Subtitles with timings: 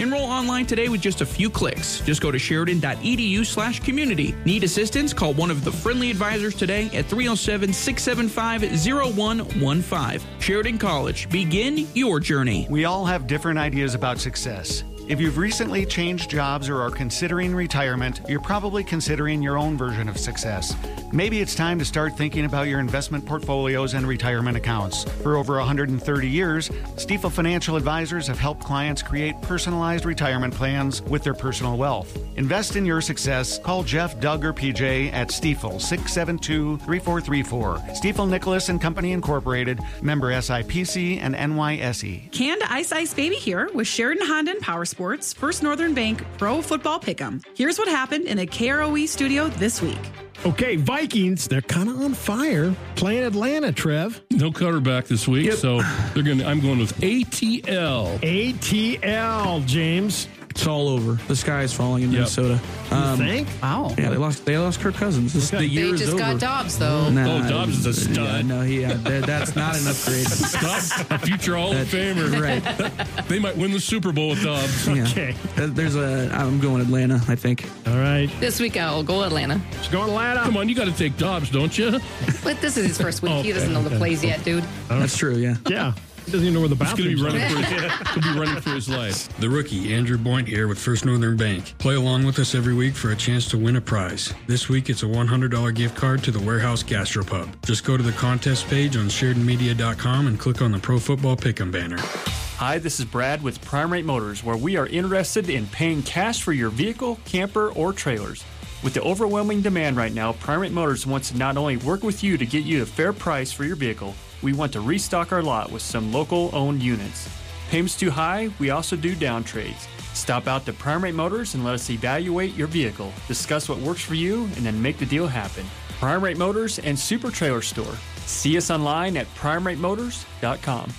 [0.00, 2.00] Enroll online today with just a few clicks.
[2.00, 4.34] Just go to sheridan.edu slash community.
[4.46, 5.12] Need assistance?
[5.12, 10.40] Call one of the friendly advisors today at 307 675 0115.
[10.40, 11.28] Sheridan College.
[11.28, 12.66] Begin your journey.
[12.70, 14.84] We all have different ideas about success.
[15.10, 20.08] If you've recently changed jobs or are considering retirement, you're probably considering your own version
[20.08, 20.76] of success.
[21.12, 25.02] Maybe it's time to start thinking about your investment portfolios and retirement accounts.
[25.02, 31.24] For over 130 years, Stifel Financial Advisors have helped clients create personalized retirement plans with
[31.24, 32.16] their personal wealth.
[32.36, 33.58] Invest in your success.
[33.58, 37.78] Call Jeff, Doug, or PJ at Stifel 672 3434.
[37.96, 42.30] Stifel Nicolaus and Company Incorporated, member SIPC and NYSE.
[42.30, 47.00] Canned Ice Ice Baby here with Sheridan Honda and Power First Northern Bank Pro Football
[47.00, 47.42] Pick'em.
[47.56, 49.96] Here's what happened in a KROE studio this week.
[50.44, 54.20] Okay, Vikings, they're kind of on fire playing Atlanta, Trev.
[54.30, 55.54] No quarterback this week, Yep.
[55.56, 55.80] so
[56.12, 58.18] they're going to I'm going with ATL.
[58.20, 60.28] ATL, James.
[60.50, 61.12] It's all over.
[61.28, 62.18] The sky is falling in Yep.
[62.18, 62.60] Minnesota.
[62.90, 63.48] Um, You think?
[63.62, 63.94] Wow.
[63.96, 64.44] Yeah, they lost.
[64.44, 65.32] They lost Kirk Cousins.
[65.32, 66.18] This, the year They is just over.
[66.18, 67.08] got Dobbs, though.
[67.08, 68.46] Nah, Oh, Dobbs is a Yeah, stud.
[68.46, 68.78] no, he.
[68.84, 70.26] That- that's not an upgrade.
[70.60, 72.40] Dobbs, a future Hall of Famer.
[72.40, 73.00] right.
[73.28, 74.88] They might win the Super Bowl with Dobbs.
[74.88, 75.04] Yeah.
[75.04, 75.34] Okay.
[75.56, 76.30] There's a.
[76.34, 77.22] I'm going Atlanta.
[77.28, 77.64] I think.
[77.86, 78.28] All right.
[78.40, 79.60] This week I'll go Atlanta.
[79.72, 80.40] Let's go Atlanta.
[80.40, 82.00] Come on, you got to take Dobbs, don't you?
[82.42, 83.44] But this is his first week.
[83.44, 83.98] he doesn't know the okay.
[83.98, 84.64] plays yet, dude.
[84.88, 85.36] That's true.
[85.36, 85.56] Yeah.
[85.68, 85.94] Yeah.
[86.30, 88.22] He doesn't even know where the He's going to bathroom be running for his, could
[88.22, 89.36] be running for his life.
[89.40, 91.76] The rookie, Andrew Boynt here with First Northern Bank.
[91.78, 94.32] Play along with us every week for a chance to win a prize.
[94.46, 97.48] This week it's a $100 gift card to the Warehouse Gastropub.
[97.66, 101.72] Just go to the contest page on SheridanMedia.com and click on the Pro Football Pick'em
[101.72, 101.98] banner.
[101.98, 106.44] Hi, this is Brad with Prime Rate Motors, where we are interested in paying cash
[106.44, 108.44] for your vehicle, camper, or trailers.
[108.84, 112.22] With the overwhelming demand right now, Prime Rate Motors wants to not only work with
[112.22, 115.42] you to get you a fair price for your vehicle, we want to restock our
[115.42, 117.28] lot with some local owned units.
[117.70, 118.50] Payments too high?
[118.58, 119.86] We also do down trades.
[120.14, 124.02] Stop out to Prime Rate Motors and let us evaluate your vehicle, discuss what works
[124.02, 125.64] for you, and then make the deal happen.
[126.00, 127.94] Prime Rate Motors and Super Trailer Store.
[128.26, 130.92] See us online at primeratemotors.com.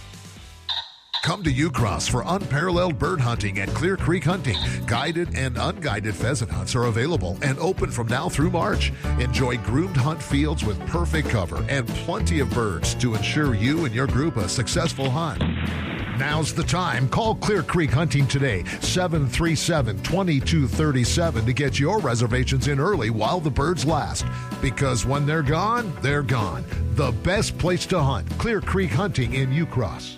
[1.24, 4.58] Come to Ucross for unparalleled bird hunting at Clear Creek hunting.
[4.88, 8.92] Guided and unguided pheasant hunts are available and open from now through March.
[9.20, 13.94] Enjoy groomed hunt fields with perfect cover and plenty of birds to ensure you and
[13.94, 15.44] your group a successful hunt.
[16.18, 17.08] Now's the time.
[17.08, 23.52] Call Clear Creek Hunting today, 737 2237 to get your reservations in early while the
[23.52, 24.26] birds last.
[24.60, 26.66] Because when they're gone, they're gone.
[26.96, 30.18] The best place to hunt, Clear Creek Hunting in Ucross.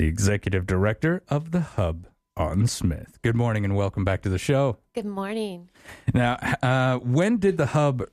[0.00, 3.18] the executive director of the Hub on Smith.
[3.20, 4.78] Good morning and welcome back to the show.
[4.94, 5.68] Good morning.
[6.14, 8.04] Now, uh, when did the Hub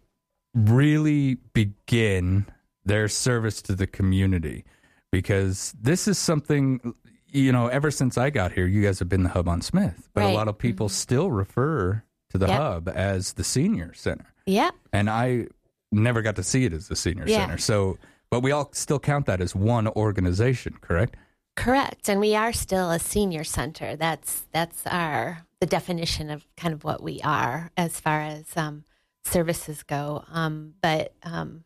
[0.54, 2.46] really begin
[2.84, 4.66] their service to the community?
[5.14, 6.94] Because this is something,
[7.32, 10.10] you know, ever since I got here, you guys have been the Hub on Smith,
[10.14, 12.58] but a lot of people still refer to the Yep.
[12.60, 14.72] Hub as the Senior Center Yeah.
[14.92, 15.48] and I
[15.94, 17.46] never got to see it as the senior Yeah.
[17.46, 17.58] center.
[17.58, 17.98] So,
[18.30, 21.16] but we all still count that as one organization, correct?
[21.58, 22.08] Correct.
[22.08, 23.96] And we are still a senior center.
[23.96, 28.84] That's that's our the definition of kind of what we are as far as um,
[29.26, 30.24] services go.
[30.32, 31.64] Um, but um,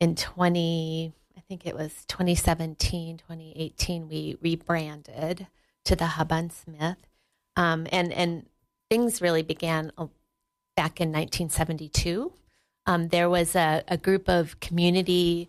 [0.00, 5.46] in 20, I think it was 2017, 2018, we rebranded
[5.86, 6.98] to the Hub on Smith.
[7.56, 8.46] Um, and, and
[8.90, 10.08] things really began uh,
[10.76, 12.32] back in 1972.
[12.84, 15.48] Um, there was a, a group of community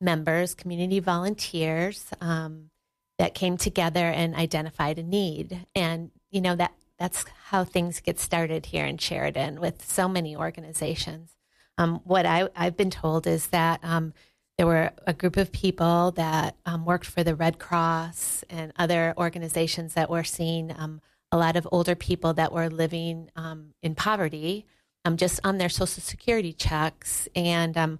[0.00, 2.70] members, community volunteers um,
[3.20, 5.66] that came together and identified a need.
[5.74, 10.34] And, you know, that that's how things get started here in Sheridan with so many
[10.34, 11.36] organizations.
[11.76, 14.14] Um, what I, I've been told is that um,
[14.56, 19.12] there were a group of people that um, worked for the Red Cross and other
[19.18, 23.94] organizations that were seeing um, a lot of older people that were living um, in
[23.94, 24.64] poverty
[25.04, 27.98] um, just on their Social Security checks, and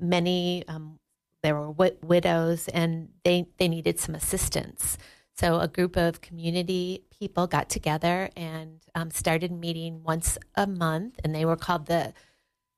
[0.00, 0.64] many
[1.42, 4.98] there were wi- widows, and they they needed some assistance.
[5.36, 11.18] So a group of community people got together and um, started meeting once a month,
[11.24, 12.12] and they were called the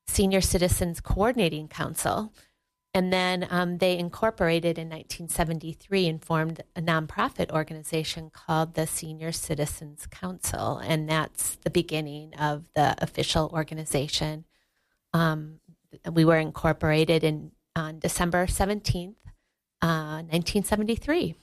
[0.07, 2.33] Senior Citizens Coordinating Council.
[2.95, 9.33] And then um, they incorporated in 1973 and formed a nonprofit organization called the Senior
[9.33, 10.77] Citizens Council.
[10.77, 14.45] And that's the beginning of the official organization.
[15.15, 15.61] Um,
[16.11, 19.15] we were incorporated in on December 17th,
[19.81, 21.35] uh, 1973.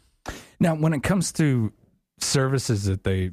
[0.60, 1.72] Now, when it comes to
[2.20, 3.32] services that they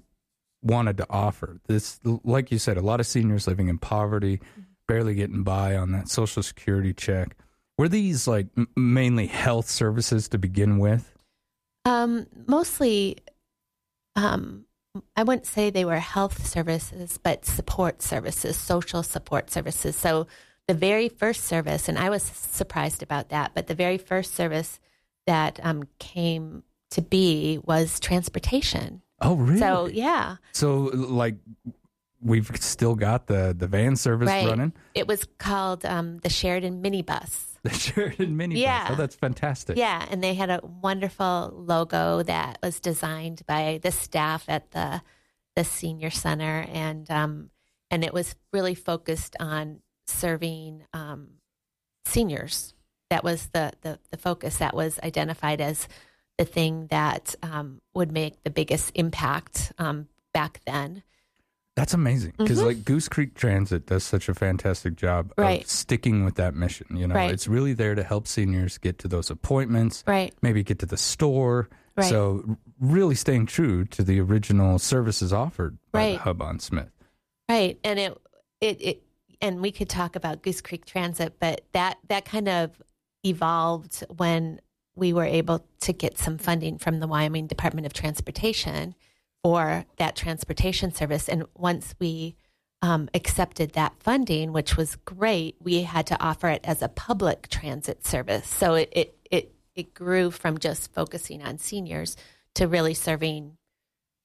[0.63, 4.41] wanted to offer, this, like you said, a lot of seniors living in poverty,
[4.89, 7.37] barely getting by on that Social Security check.
[7.79, 11.13] Were these like m- mainly health services to begin with?
[11.85, 13.19] Um, mostly,
[14.15, 14.65] um,
[15.15, 19.95] I wouldn't say they were health services, but support services, social support services.
[19.95, 20.27] So
[20.69, 24.81] the very first service, and I was surprised about that, but the very first service
[25.27, 29.03] that um, came to be was transportation.
[29.21, 29.59] Oh, really?
[29.59, 31.37] So yeah, So, like,
[32.21, 34.47] we've still got the the van service right.
[34.47, 34.73] running.
[34.95, 37.45] It was called um, the Sheridan minibus.
[37.63, 38.59] The Sheridan minibus.
[38.59, 38.89] Yeah.
[38.91, 39.77] Oh, that's fantastic.
[39.77, 45.03] Yeah, and they had a wonderful logo that was designed by the staff at the
[45.57, 47.51] the senior center, and um,
[47.91, 51.29] and it was really focused on serving um,
[52.05, 52.75] seniors.
[53.11, 54.57] That was the, the the focus.
[54.59, 55.87] That was identified as
[56.39, 61.03] the thing that um, would make the biggest impact um, back then.
[61.77, 62.65] That's amazing because Mhm.
[62.67, 65.63] like Goose Creek Transit does such a fantastic job Right.
[65.63, 66.97] of sticking with that mission.
[66.97, 67.31] You know, Right.
[67.31, 70.35] it's really there to help seniors get to those appointments, Right.
[70.43, 71.69] Maybe get to the store.
[71.97, 72.09] Right.
[72.09, 76.91] So really staying true to the original services offered by the Hub on Smith.
[77.49, 78.19] Right, and it,
[78.61, 79.03] it it
[79.41, 82.83] and we could talk about Goose Creek Transit, but that that kind of
[83.25, 84.61] evolved when
[84.95, 88.95] we were able to get some funding from the Wyoming Department of Transportation
[89.43, 92.37] for that transportation service, and once we
[92.83, 97.49] um, accepted that funding, which was great, we had to offer it as a public
[97.49, 98.49] transit service.
[98.49, 102.17] So it it it, it grew from just focusing on seniors
[102.55, 103.57] to really serving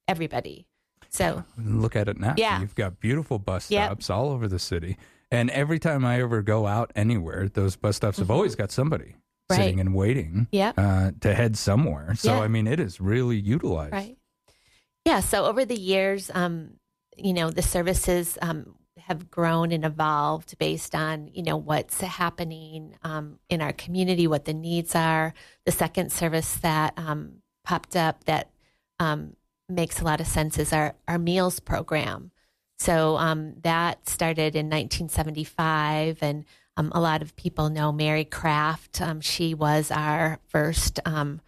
[0.07, 0.67] everybody.
[1.11, 2.33] So Look at it now.
[2.37, 2.61] Yeah.
[2.61, 3.85] You've got beautiful bus Yep.
[3.87, 4.97] stops all over the city.
[5.29, 9.15] And every time I ever go out anywhere, those bus stops have always got somebody
[9.49, 9.59] Mm-hmm.
[9.59, 9.65] Right.
[9.65, 10.75] sitting and waiting Yep.
[10.77, 12.15] uh, to head somewhere.
[12.15, 12.39] So, Yeah.
[12.41, 13.91] I mean, it is really utilized.
[13.93, 14.17] Right.
[15.05, 15.19] Yeah.
[15.19, 16.75] So over the years, um,
[17.17, 22.95] you know, the services um, have grown and evolved based on, you know, what's happening
[23.03, 25.33] um, in our community, what the needs are.
[25.65, 28.51] The second service that um, popped up that
[28.99, 29.35] um,
[29.71, 32.31] makes a lot of sense is our, our meals program.
[32.79, 36.45] So um, that started in 1975, and
[36.77, 38.99] um, a lot of people know Mary Kraft.
[39.01, 41.41] Um, she was our first um,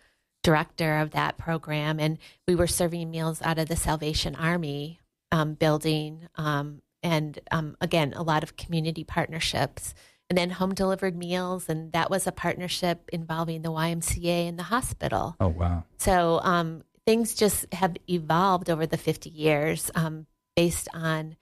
[0.43, 4.99] director of that program, and we were serving meals out of the Salvation Army
[5.31, 9.95] um, building, um, and um, again, a lot of community partnerships.
[10.29, 14.63] And then home delivered meals, and that was a partnership involving the YMCA and the
[14.63, 15.35] hospital.
[15.39, 15.83] Oh, wow.
[15.97, 21.35] So um, things just have evolved over the 50 years um, based on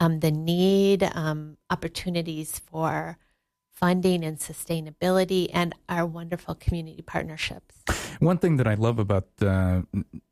[0.00, 3.18] um, the need, um, opportunities for
[3.72, 7.76] funding and sustainability, and our wonderful community partnerships.
[8.20, 9.82] One thing that I love about uh,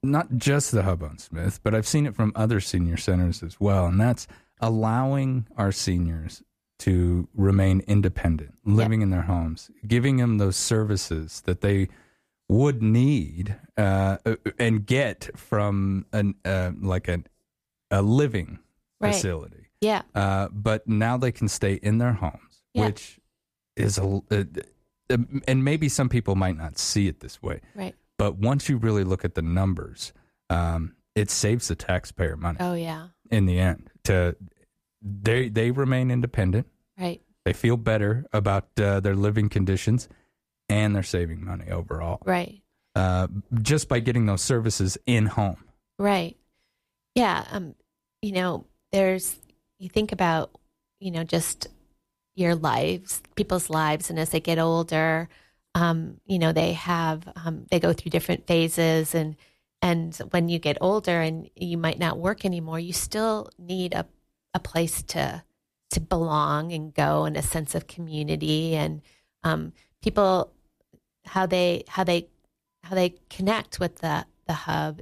[0.03, 3.61] not just the Hub on Smith, but I've seen it from other senior centers as
[3.61, 4.26] well, and that's
[4.61, 6.43] allowing our seniors
[6.81, 11.88] to remain independent, living in their homes, giving them those services that they
[12.49, 14.19] would need uh,
[14.58, 17.23] and get from an uh, like a
[17.91, 18.58] a living
[19.00, 19.12] Right.
[19.14, 19.67] facility.
[19.80, 20.02] Yeah.
[20.14, 22.87] Uh, but now they can stay in their homes, Yeah.
[22.87, 23.19] which
[23.76, 24.45] is a, uh,
[25.11, 25.16] uh,
[25.47, 27.61] and maybe some people might not see it this way.
[27.75, 27.95] Right.
[28.16, 30.12] But once you really look at the numbers,
[30.49, 33.09] um, it saves the taxpayer money Oh, yeah.
[33.30, 33.90] in the end.
[34.04, 34.37] To
[35.02, 36.66] they they remain independent.
[36.99, 37.21] Right.
[37.45, 40.09] They feel better about uh, their living conditions,
[40.68, 42.21] and they're saving money overall.
[42.25, 42.62] Right.
[42.94, 43.26] Uh,
[43.62, 45.56] just by getting those services in home.
[45.99, 46.37] Right.
[47.14, 47.44] Yeah.
[47.50, 47.75] Um,
[48.23, 49.37] you know, there's,
[49.78, 50.50] you think about,
[51.00, 51.66] you know, just
[52.37, 55.28] your lives, people's lives, and as they get older,
[55.75, 59.37] um, you know, they have, um, they go through different phases and,
[59.83, 64.06] and when you get older and you might not work anymore, you still need a,
[64.54, 65.42] a place to,
[65.90, 69.02] to belong and go and a sense of community and,
[69.42, 70.53] um, people,
[71.26, 72.28] how they, how they,
[72.83, 75.00] how they connect with the, the hub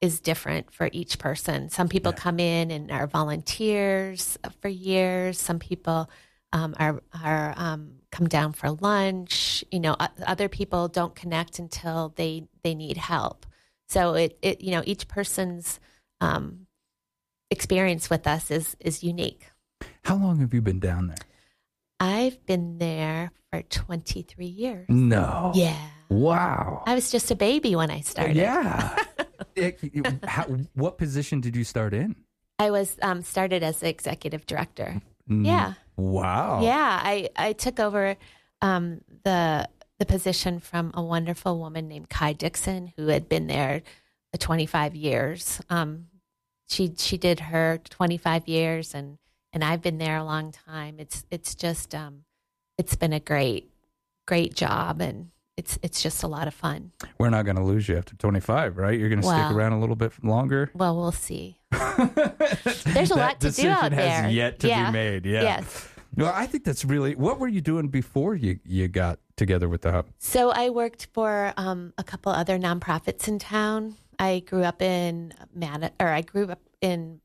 [0.00, 1.68] is different for each person.
[1.68, 5.38] Some people come in and are volunteers for years.
[5.38, 6.10] Some people
[6.52, 9.64] um, are are um, come down for lunch.
[9.70, 13.46] You know, other people don't connect until they they need help.
[13.88, 15.80] So it it you know each person's
[16.20, 16.66] um,
[17.50, 19.50] experience with us is is unique.
[20.04, 21.18] How long have you been down there?
[22.00, 24.86] I've been there for 23 years.
[24.88, 25.52] No.
[25.54, 25.76] Yeah.
[26.08, 26.82] Wow.
[26.86, 28.36] I was just a baby when I started.
[28.36, 28.96] Yeah.
[29.56, 32.14] It- it- how, what position did you start in?
[32.58, 35.00] I was um, started as the executive director.
[35.28, 35.72] Mm, Yeah.
[35.96, 36.60] Wow.
[36.62, 38.16] Yeah, I, I took over
[38.62, 43.82] um, the the position from a wonderful woman named Kai Dixon, who had been there
[44.38, 45.60] 25 years.
[45.68, 46.06] Um,
[46.68, 49.18] she she did her 25 years, and
[49.52, 50.96] and I've been there a long time.
[51.00, 52.24] It's it's just um,
[52.80, 53.70] it's been a great
[54.26, 56.92] great job, and it's it's just a lot of fun.
[57.18, 58.98] We're not going to lose you after 25, right?
[58.98, 60.70] You're going to Well- stick around a little bit longer.
[60.74, 61.58] Well, we'll see.
[62.94, 64.10] There's a lot to do out there.
[64.22, 64.86] has yet to Yeah.
[64.86, 65.26] be made.
[65.26, 65.42] Yeah.
[65.42, 65.88] Yes.
[66.16, 67.14] Well, I think that's really.
[67.14, 70.06] What were you doing before you you got together with the hub?
[70.18, 73.96] So I worked for um, a couple other nonprofits in town.
[74.18, 77.20] I grew up in Mad- or I grew up in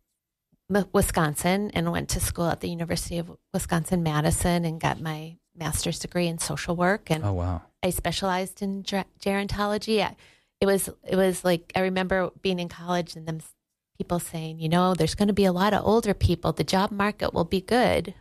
[0.94, 6.00] Wisconsin and went to school at the University of Wisconsin Madison and got my master's
[6.00, 7.10] degree in social work.
[7.10, 7.62] And Oh wow.
[7.84, 10.04] I specialized in ger- gerontology.
[10.04, 10.16] I,
[10.62, 13.40] it was it was like I remember being in college and them
[13.98, 16.52] people saying, you know, there's going to be a lot of older people.
[16.52, 18.14] The job market will be good.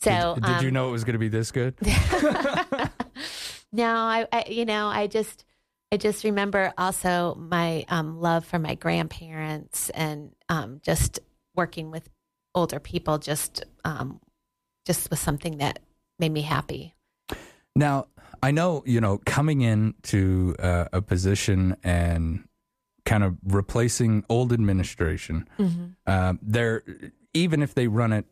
[0.00, 1.74] So did, did you um, know it was going to be this good?
[3.72, 5.44] no, I, I you know, I just
[5.92, 11.20] I just remember also my um, love for my grandparents and um, just
[11.54, 12.08] working with
[12.54, 14.20] older people just um,
[14.86, 15.80] just was something that
[16.18, 16.94] made me happy.
[17.76, 18.06] Now,
[18.42, 22.46] I know, you know, coming into uh, a position and
[23.04, 25.96] kind of replacing old administration, Mhm.
[26.06, 26.82] uh, they're,
[27.32, 28.26] even if they run it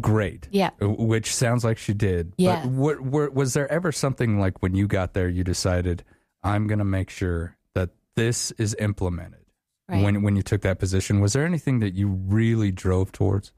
[0.00, 0.70] great, Yeah.
[0.80, 2.32] which sounds like she did.
[2.38, 2.62] Yeah.
[2.62, 6.04] But what, were, was there ever something like when you got there, you decided,
[6.42, 9.40] I'm going to make sure that this is implemented?
[9.88, 10.02] Right.
[10.02, 13.52] When, when you took that position, was there anything that you really drove towards?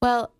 [0.00, 0.32] Well,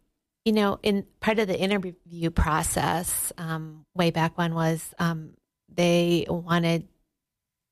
[0.45, 5.31] you know, in part of the interview process, um, way back when was um,
[5.75, 6.87] they wanted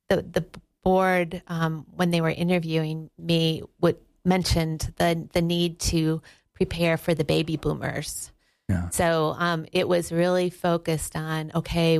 [0.08, 0.44] the the
[0.82, 6.22] board um, when they were interviewing me would mentioned the the need to
[6.54, 8.32] prepare for the baby boomers.
[8.68, 8.88] Yeah.
[8.88, 11.98] So um, it was really focused on okay,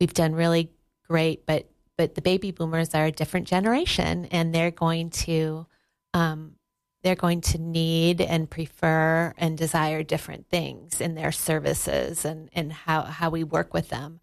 [0.00, 0.70] we've done really
[1.08, 5.66] great, but but the baby boomers are a different generation, and they're going to
[6.14, 6.54] um,
[7.02, 12.72] they're going to need and prefer and desire different things in their services and, and
[12.72, 14.20] how, how we work with them.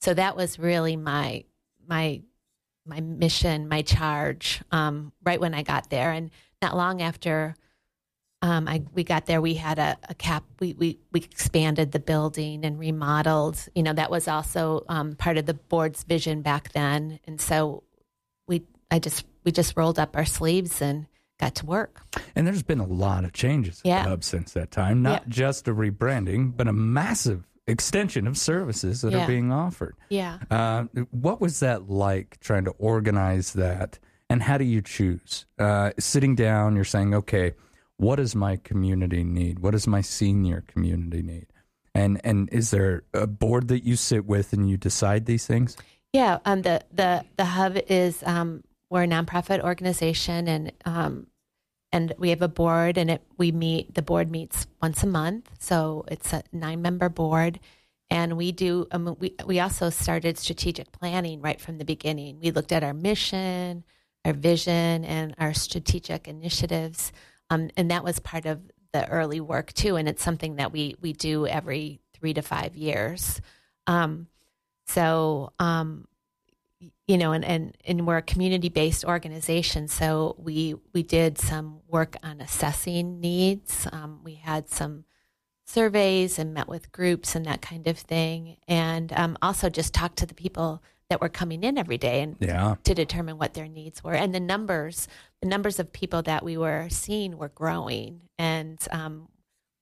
[0.00, 1.44] So that was really my
[1.86, 2.22] my
[2.86, 6.10] my mission, my charge, um, right when I got there.
[6.10, 6.30] And
[6.62, 7.54] not long after
[8.42, 10.44] um, I we got there, we had a, a cap.
[10.60, 13.68] We, we we expanded the building and remodeled.
[13.74, 17.20] You know that was also um, part of the board's vision back then.
[17.26, 17.82] And so
[18.46, 21.06] we I just we just rolled up our sleeves and
[21.40, 22.02] got to work.
[22.36, 24.00] And there's been a lot of changes Yeah.
[24.00, 25.02] at the hub since that time.
[25.02, 25.28] Not Yeah.
[25.28, 29.24] just a rebranding, but a massive extension of services that Yeah.
[29.24, 29.96] are being offered.
[30.08, 30.38] Yeah.
[30.50, 33.98] Uh, what was that like trying to organize that?
[34.28, 35.46] And how do you choose?
[35.58, 37.54] Uh, sitting down, you're saying, okay,
[37.96, 39.58] what does my community need?
[39.60, 41.46] What does my senior community need?
[41.94, 45.76] And and is there a board that you sit with and you decide these things?
[46.12, 51.28] Yeah, um, the the the hub is um, we're a nonprofit organization, and um,
[51.92, 53.94] and we have a board, and it we meet.
[53.94, 57.60] The board meets once a month, so it's a nine member board,
[58.10, 58.86] and we do.
[58.90, 62.40] Um, we we also started strategic planning right from the beginning.
[62.40, 63.84] We looked at our mission,
[64.24, 67.12] our vision, and our strategic initiatives,
[67.48, 68.60] um, and that was part of
[68.92, 69.96] the early work too.
[69.96, 73.40] And it's something that we we do every three to five years.
[73.86, 74.26] Um,
[74.86, 76.06] so, um,
[77.06, 79.88] you know, and, and, and we're a community based organization.
[79.88, 83.86] So we, we did some work on assessing needs.
[83.92, 85.04] Um, we had some
[85.66, 88.56] surveys and met with groups and that kind of thing.
[88.66, 92.36] And um, also just talked to the people that were coming in every day and
[92.40, 92.76] Yeah.
[92.84, 94.14] to determine what their needs were.
[94.14, 95.08] And the numbers,
[95.42, 98.22] the numbers of people that we were seeing were growing.
[98.38, 99.28] And um,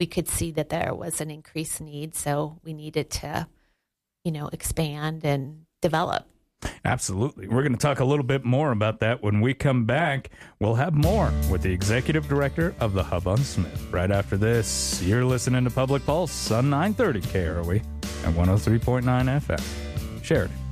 [0.01, 2.15] we could see that there was an increased need.
[2.15, 3.47] So we needed to,
[4.25, 6.27] you know, expand and develop.
[6.85, 7.49] Absolutely.
[7.49, 10.31] We're going to talk a little bit more about that when we come back.
[10.59, 13.87] We'll have more with the executive director of the Hub on Smith.
[13.91, 17.83] Right after this, you're listening to Public Pulse on 930 KROE
[18.25, 20.25] and 103.9 FM.
[20.25, 20.68] Sheridan.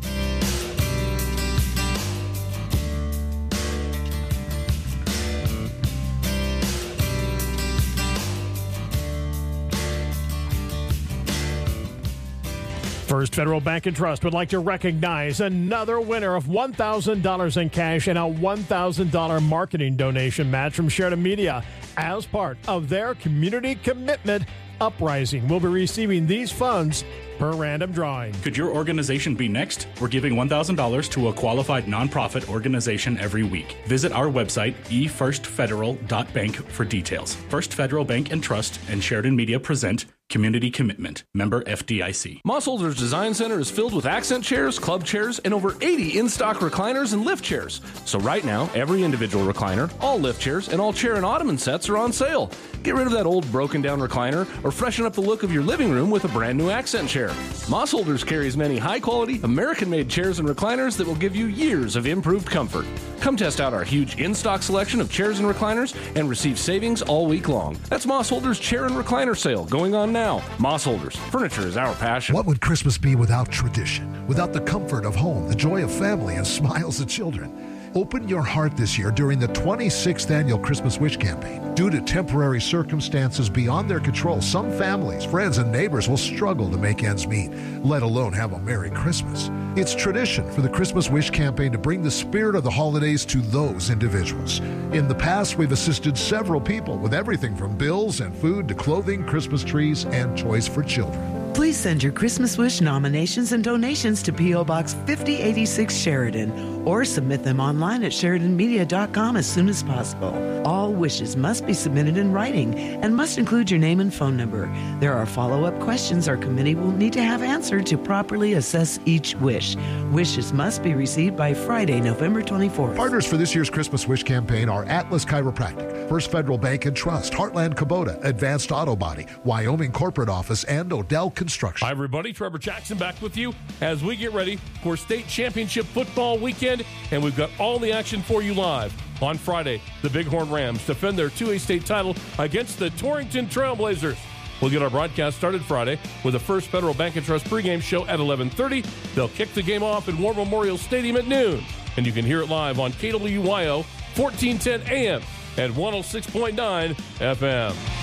[13.17, 18.09] First Federal Bank and Trust would like to recognize another winner of $1,000 in cash
[18.09, 21.65] and a $1,000 marketing donation match from Sheridan Media
[21.97, 24.45] as part of their community commitment
[24.83, 25.49] uprising.
[25.49, 27.05] We'll be receiving these funds
[27.39, 28.35] per random drawing.
[28.43, 29.87] Could your organization be next?
[29.99, 33.79] We're giving $1,000 to a qualified nonprofit organization every week.
[33.87, 37.35] Visit our website, efirstfederal.bank, for details.
[37.35, 42.43] First Federal Bank and Trust and Sheridan Media present Community Commitment, member FDIC.
[42.43, 46.57] Mossholders Design Center is filled with accent chairs, club chairs, and over 80 in stock
[46.57, 47.81] recliners and lift chairs.
[48.05, 51.89] So, right now, every individual recliner, all lift chairs, and all chair and ottoman sets
[51.89, 52.51] are on sale.
[52.83, 55.63] Get rid of that old broken down recliner or freshen up the look of your
[55.63, 57.29] living room with a brand new accent chair.
[57.69, 61.95] Mossholders carries many high quality, American made chairs and recliners that will give you years
[61.95, 62.85] of improved comfort.
[63.21, 67.03] Come test out our huge in stock selection of chairs and recliners and receive savings
[67.03, 67.77] all week long.
[67.89, 70.39] That's Mossholders Chair and Recliner Sale going on now.
[70.57, 72.35] Mossholders, furniture is our passion.
[72.35, 74.27] What would Christmas be without tradition?
[74.27, 77.76] Without the comfort of home, the joy of family, and smiles of children?
[77.97, 81.75] Open your heart this year during the 26th annual Christmas Wish campaign.
[81.75, 86.77] Due to temporary circumstances beyond their control, some families, friends, and neighbors will struggle to
[86.77, 87.51] make ends meet,
[87.83, 89.49] let alone have a Merry Christmas.
[89.77, 93.39] It's tradition for the Christmas Wish campaign to bring the spirit of the holidays to
[93.39, 94.59] those individuals.
[94.93, 99.25] In the past, we've assisted several people with everything from bills and food to clothing,
[99.25, 101.55] Christmas trees, and toys for children.
[101.55, 104.65] Please send your Christmas wish nominations and donations to P.O.
[104.65, 110.33] Box 5086 Sheridan or submit them online at SheridanMedia.com as soon as possible.
[110.67, 114.67] All wishes must be submitted in writing and must include your name and phone number.
[115.01, 118.99] There are follow up questions our committee will need to have answered to properly assess
[119.05, 119.77] each wish.
[120.11, 122.97] Wishes must be received by Friday, November 24th.
[122.97, 127.33] Partners for this year's Christmas Wish campaign are Atlas Chiropractic, First Federal Bank and Trust,
[127.33, 131.85] Heartland Kubota, Advanced Auto Body, Wyoming Corporate Office, and Odell Construction.
[131.85, 132.33] Hi, everybody.
[132.33, 136.76] Trevor Jackson back with you as we get ready for state championship football weekend,
[137.11, 138.95] and we've got all the action for you live.
[139.23, 144.19] On Friday, the Bighorn Rams defend their 2A state title against the Torrington Trailblazers.
[144.61, 148.07] We'll get our broadcast started Friday with the First Federal Bank and Trust pregame show
[148.07, 148.85] at 11:30.
[149.15, 151.63] They'll kick the game off in War Memorial Stadium at noon,
[151.97, 155.23] and you can hear it live on KWYO 1410 AM
[155.59, 157.96] and 106.9 FM.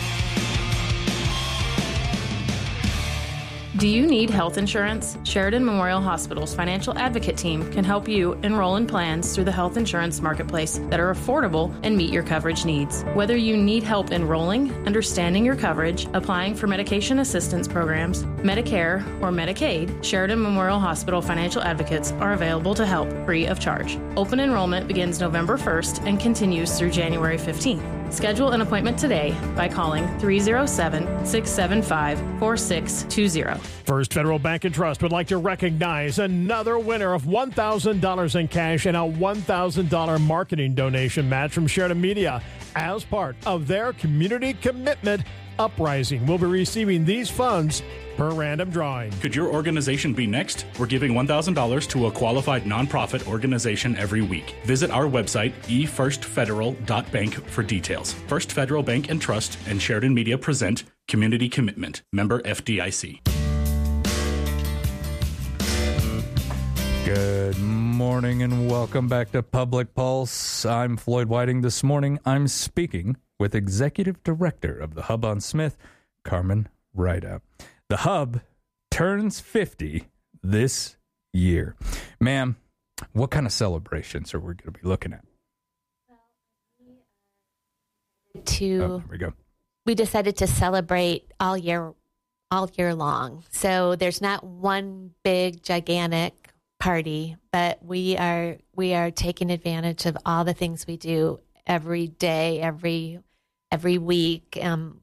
[3.83, 5.17] Do you need health insurance?
[5.25, 9.75] Sheridan Memorial Hospital's financial advocate team can help you enroll in plans through the health
[9.75, 13.03] insurance marketplace that are affordable and meet your coverage needs.
[13.13, 19.31] Whether you need help enrolling, understanding your coverage, applying for medication assistance programs, Medicare, or
[19.31, 23.99] Medicaid, Sheridan Memorial Hospital financial advocates are available to help free of charge.
[24.15, 28.02] Open enrollment begins November 1st and continues through January 15th.
[28.09, 33.59] Schedule an appointment today by calling 307 675 4620.
[33.85, 38.85] First Federal Bank and Trust would like to recognize another winner of $1,000 in cash
[38.85, 42.41] and a $1,000 marketing donation match from Sheridan Media
[42.75, 45.23] as part of their community commitment
[45.59, 46.25] uprising.
[46.25, 47.83] We'll be receiving these funds
[48.17, 49.11] per random drawing.
[49.19, 50.65] Could your organization be next?
[50.79, 54.55] We're giving $1,000 to a qualified nonprofit organization every week.
[54.65, 58.13] Visit our website, efirstfederal.bank, for details.
[58.27, 63.19] First Federal Bank and Trust and Sheridan Media present Community Commitment, member FDIC.
[67.05, 70.65] Good morning and welcome back to Public Pulse.
[70.65, 71.61] I'm Floyd Whiting.
[71.61, 75.77] This morning I'm speaking with Executive Director of the Hub on Smith,
[76.23, 77.41] Carmen Rideout.
[77.89, 78.39] The Hub
[78.89, 80.05] turns 50
[80.41, 80.95] this
[81.33, 81.75] year.
[82.21, 82.55] Ma'am,
[83.11, 85.25] what kind of celebrations are we going to be looking at?
[88.45, 89.33] To Oh, there we go.
[89.85, 91.93] we decided to celebrate all year
[92.49, 93.43] all year long.
[93.51, 100.17] So there's not one big gigantic party, but we are we are taking advantage of
[100.25, 103.19] all the things we do every day, every
[103.73, 105.01] every week, um,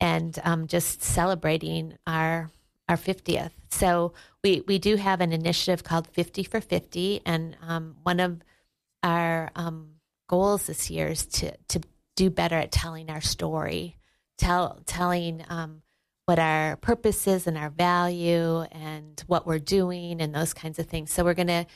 [0.00, 2.50] and um, just celebrating our
[2.88, 3.52] our fiftieth.
[3.70, 4.12] So
[4.42, 8.42] we we do have an initiative called Fifty for Fifty, and um, one of
[9.04, 9.92] our um,
[10.28, 11.80] goals this year is to to
[12.16, 13.96] do better at telling our story,
[14.36, 15.82] tell telling um,
[16.26, 20.86] what our purpose is and our value and what we're doing and those kinds of
[20.86, 21.12] things.
[21.12, 21.66] So we're gonna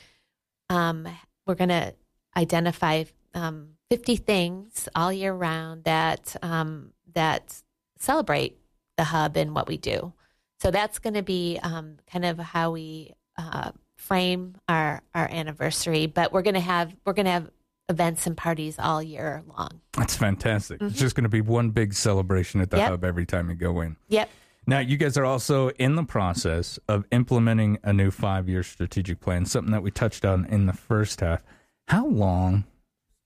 [0.69, 1.07] um,
[1.45, 1.93] we're gonna
[2.35, 7.61] identify um, 50 things all year round that um, that
[7.97, 8.57] celebrate
[8.97, 10.13] the hub and what we do.
[10.59, 16.07] So that's going to be um, kind of how we uh, frame our our anniversary.
[16.07, 17.49] But we're going to have we're going to have
[17.89, 19.79] events and parties all year long.
[19.93, 20.81] That's fantastic.
[20.81, 20.97] It's Mhm.
[20.99, 22.89] just going to be one big celebration at the Yep.
[22.89, 23.95] Hub every time you go in.
[24.09, 24.29] Yep.
[24.69, 29.21] Now, you guys are also in the process of implementing a new five year strategic
[29.21, 31.41] plan, something that we touched on in the first half.
[31.87, 32.65] How long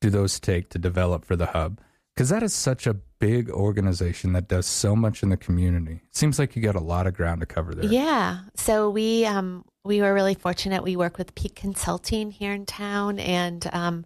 [0.01, 1.79] do those take to develop for the hub?
[2.13, 6.01] Because that is such a big organization that does so much in the community.
[6.11, 7.85] Seems like you got a lot of ground to cover there.
[7.85, 8.39] Yeah.
[8.55, 10.83] So we um, we were really fortunate.
[10.83, 14.05] We work with Peak Consulting here in town, and um,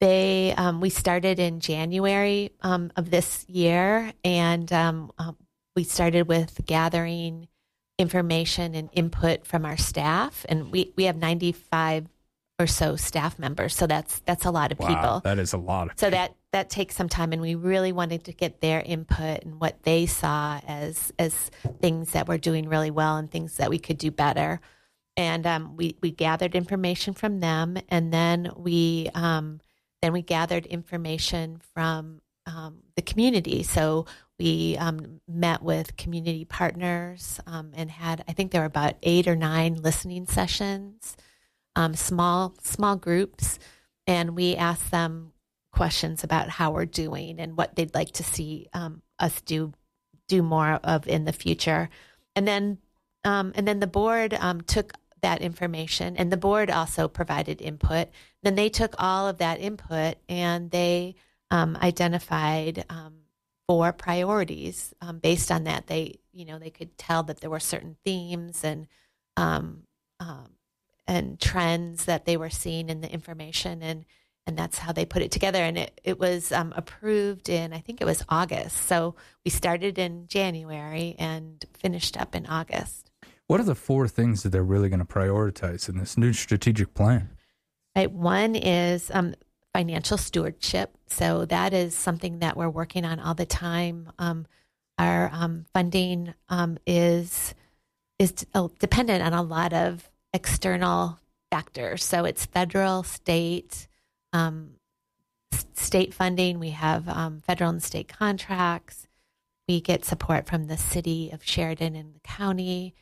[0.00, 5.36] they um, we started in January um, of this year, and um, um,
[5.76, 7.48] we started with gathering
[7.98, 12.06] information and input from our staff, and we we have ninety five
[12.58, 15.20] or so staff members, so that's that's a lot of Wow, people.
[15.24, 18.24] that is a lot of So that that takes some time, and we really wanted
[18.24, 22.90] to get their input and what they saw as as things that we're doing really
[22.90, 24.60] well and things that we could do better.
[25.16, 29.60] And um, we we gathered information from them, and then we um,
[30.02, 33.62] then we gathered information from um, the community.
[33.62, 34.06] So
[34.38, 39.28] we um, met with community partners um, and had I think there were about eight
[39.28, 41.16] or nine listening sessions,
[41.78, 43.60] um, small small groups,
[44.04, 45.32] and we asked them
[45.72, 49.72] questions about how we're doing and what they'd like to see um, us do
[50.26, 51.88] do more of in the future.
[52.34, 52.78] And then
[53.22, 58.08] um, and then the board um, took that information, and the board also provided input.
[58.42, 61.14] Then they took all of that input and they
[61.52, 63.18] um, identified um,
[63.68, 65.86] four priorities um, based on that.
[65.86, 68.88] They you know they could tell that there were certain themes and
[69.36, 69.84] um,
[70.18, 70.57] um,
[71.08, 74.04] and trends that they were seeing in the information and
[74.46, 75.58] and that's how they put it together.
[75.58, 78.76] And it, it was um, approved in i think it was august.
[78.76, 83.10] So we started in january and finished up in august.
[83.48, 86.94] What are the four things that they're really going to prioritize in this new strategic
[86.94, 87.30] plan?
[87.96, 89.34] right one is um,
[89.74, 90.96] financial stewardship.
[91.06, 94.10] So that is something that we're working on all the time.
[94.18, 94.46] Um,
[94.98, 97.54] our um, funding um, is
[98.18, 101.18] is uh, dependent on a lot of external
[101.50, 103.88] factors so it's federal state
[104.32, 104.78] um,
[105.78, 106.58] state funding.
[106.58, 109.08] We have um, federal and state contracts.
[109.66, 112.94] We get support from the city of Sheridan and the county,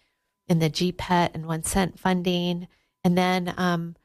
[0.49, 2.69] in the GPET and one cent funding,
[3.03, 3.97] and then um,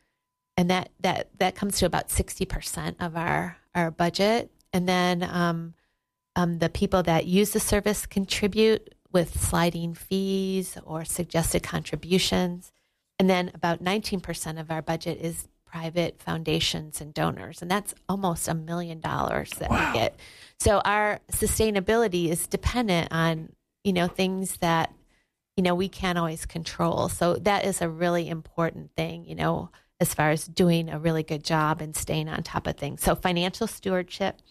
[0.58, 4.52] and that that that comes to about sixty percent of our our budget.
[4.74, 5.74] And then um,
[6.36, 12.72] um, the people that use the service contribute with sliding fees or suggested contributions.
[13.22, 17.62] And then about 19% of our budget is private foundations and donors.
[17.62, 20.20] And that's almost a million dollars that we get.
[20.60, 23.50] So our sustainability is dependent on,
[23.84, 24.92] you know, things that,
[25.56, 27.10] you know, we can't always control.
[27.10, 31.22] So that is a really important thing, you know, as far as doing a really
[31.22, 33.04] good job and staying on top of things.
[33.04, 34.42] So financial stewardship,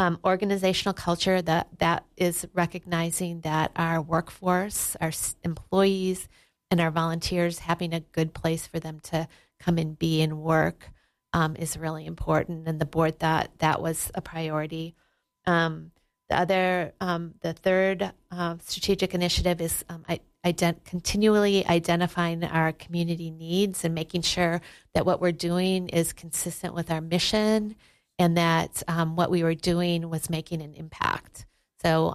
[0.00, 5.12] um, organizational culture that that is recognizing that our workforce, our
[5.44, 6.28] employees,
[6.70, 9.28] and our volunteers having a good place for them to
[9.58, 10.90] come and be and work
[11.32, 12.68] um, is really important.
[12.68, 14.94] And the board thought that was a priority.
[15.46, 15.92] Um,
[16.28, 20.04] the other, um, the third uh, strategic initiative is um,
[20.44, 24.60] ident- continually identifying our community needs and making sure
[24.94, 27.76] that what we're doing is consistent with our mission
[28.18, 31.46] and that um, what we were doing was making an impact.
[31.82, 32.12] So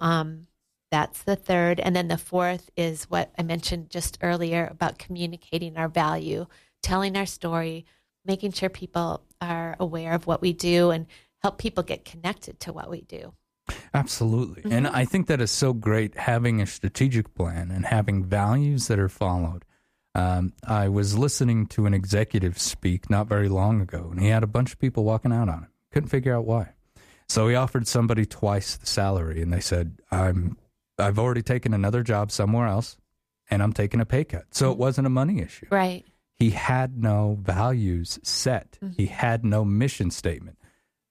[0.94, 1.80] that's the third.
[1.80, 6.46] And then the fourth is what I mentioned just earlier about communicating our value,
[6.84, 7.84] telling our story,
[8.24, 11.06] making sure people are aware of what we do and
[11.42, 13.34] help people get connected to what we do.
[13.92, 14.70] Absolutely.
[14.70, 19.00] And I think that is so great having a strategic plan and having values that
[19.00, 19.64] are followed.
[20.14, 24.44] Um, I was listening to an executive speak not very long ago, and he had
[24.44, 25.68] a bunch of people walking out on him.
[25.90, 26.74] Couldn't figure out why.
[27.28, 30.56] So he offered somebody twice the salary, and they said, "I'm,
[30.98, 32.96] I've already taken another job somewhere else,
[33.50, 34.80] and I'm taking a pay cut." So it mm-hmm.
[34.80, 35.66] wasn't a money issue.
[35.70, 36.04] Right.
[36.36, 38.78] He had no values set.
[38.82, 38.94] Mm-hmm.
[38.96, 40.58] He had no mission statement.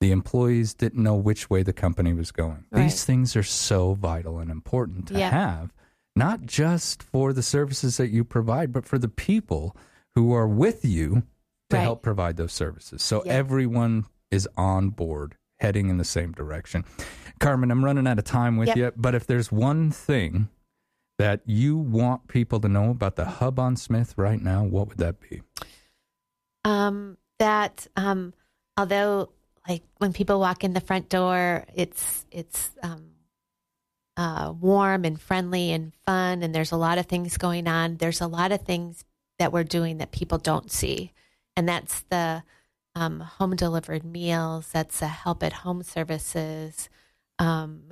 [0.01, 2.65] The employees didn't know which way the company was going.
[2.71, 2.83] Right.
[2.83, 5.29] These things are so vital and important to Yeah.
[5.29, 5.73] have,
[6.13, 9.77] not just for the services that you provide, but for the people
[10.13, 11.23] who are with you
[11.69, 11.83] to Right.
[11.83, 13.01] help provide those services.
[13.01, 13.31] So Yeah.
[13.31, 16.83] everyone is on board, heading in the same direction.
[17.43, 18.77] Carmen, I'm running out of time with Yep.
[18.77, 20.49] you, but if there's one thing
[21.19, 24.97] that you want people to know about the hub on Smith right now, what would
[24.97, 25.41] that be?
[26.65, 28.33] um, that um,
[28.77, 29.29] although
[29.67, 33.11] like when people walk in the front door, it's it's um,
[34.15, 37.97] uh, warm and friendly and fun, and there's a lot of things going on.
[37.97, 39.03] There's a lot of things
[39.39, 41.11] that we're doing that people don't see,
[41.57, 42.43] and that's the
[42.95, 44.69] um, home delivered meals.
[44.71, 46.87] That's the help at home services.
[47.39, 47.89] Um,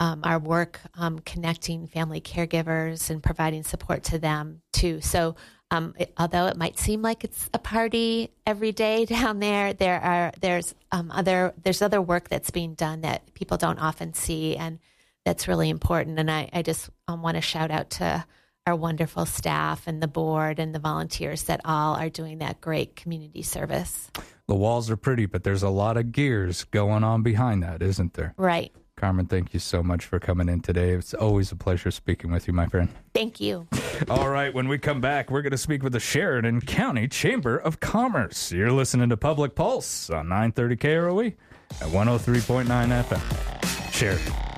[0.00, 5.00] um, our work um, connecting family caregivers and providing support to them too.
[5.00, 5.36] So,
[5.70, 10.00] um, it, although it might seem like it's a party every day down there, there
[10.00, 14.56] are there's um, other there's other work that's being done that people don't often see,
[14.56, 14.78] and
[15.24, 16.18] that's really important.
[16.18, 18.24] And I, I just um, want to shout out to
[18.66, 22.96] our wonderful staff and the board and the volunteers that all are doing that great
[22.96, 24.10] community service.
[24.48, 28.14] The walls are pretty, but there's a lot of gears going on behind that, isn't
[28.14, 28.34] there?
[28.36, 28.74] Right.
[29.04, 30.92] Carmen, thank you so much for coming in today.
[30.92, 32.88] It's always a pleasure speaking with you, my friend.
[33.12, 33.68] Thank you.
[34.08, 37.58] All right, when we come back, we're going to speak with the Sheridan County Chamber
[37.58, 38.50] of Commerce.
[38.50, 41.34] You're listening to Public Pulse on 930 KROE
[41.82, 42.64] at 103.9
[43.04, 43.92] FM.
[43.92, 44.53] Sheridan.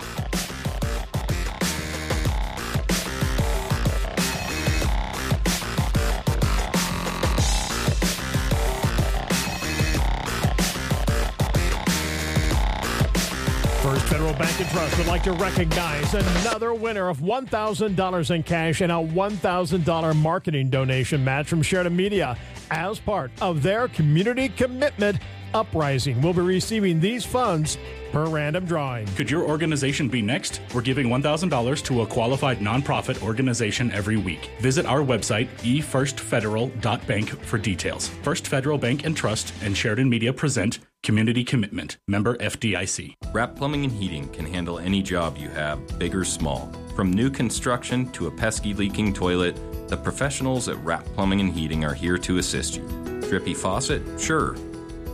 [14.38, 18.96] Bank and Trust would like to recognize another winner of $1,000 in cash and a
[18.96, 22.36] $1,000 marketing donation match from Sheridan Media
[22.70, 25.18] as part of their community commitment
[25.54, 26.20] uprising.
[26.20, 27.78] We'll be receiving these funds
[28.16, 29.06] per random drawing.
[29.08, 30.62] Could your organization be next?
[30.72, 34.48] We're giving $1,000 to a qualified nonprofit organization every week.
[34.58, 38.08] Visit our website, efirstfederal.bank, for details.
[38.22, 43.16] First Federal Bank and Trust and Sheridan Media present Community Commitment, member FDIC.
[43.34, 46.72] Rapp Plumbing and Heating can handle any job you have, big or small.
[46.94, 51.84] From new construction to a pesky leaking toilet, the professionals at Rapp Plumbing and Heating
[51.84, 52.88] are here to assist you.
[53.28, 54.00] Drippy faucet?
[54.18, 54.56] Sure.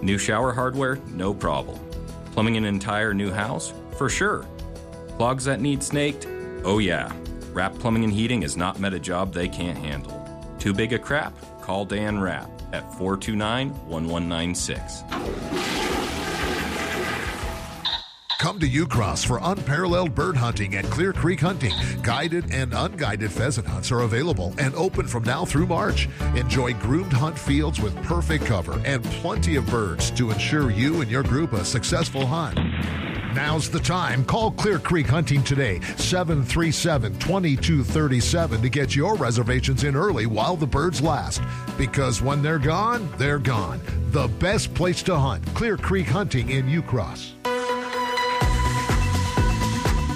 [0.02, 1.00] New shower hardware?
[1.08, 1.80] No problem.
[2.32, 3.72] Plumbing an entire new house?
[3.96, 4.46] For sure.
[5.16, 6.26] Clogs that need snaked?
[6.64, 7.12] Oh yeah.
[7.52, 10.18] Rapp Plumbing and Heating has not met a job they can't handle.
[10.58, 11.34] Too big a crap?
[11.60, 16.01] Call Dan Rapp at 429 1196.
[18.42, 21.72] Come to Ucross for unparalleled bird hunting and Clear Creek hunting.
[22.02, 26.08] Guided and unguided pheasant hunts are available and open from now through March.
[26.34, 31.08] Enjoy groomed hunt fields with perfect cover and plenty of birds to ensure you and
[31.08, 32.58] your group a successful hunt.
[33.32, 34.24] Now's the time.
[34.24, 40.66] Call Clear Creek Hunting today, 737 2237 to get your reservations in early while the
[40.66, 41.40] birds last.
[41.78, 43.80] Because when they're gone, they're gone.
[44.10, 47.34] The best place to hunt, Clear Creek Hunting in Ucross.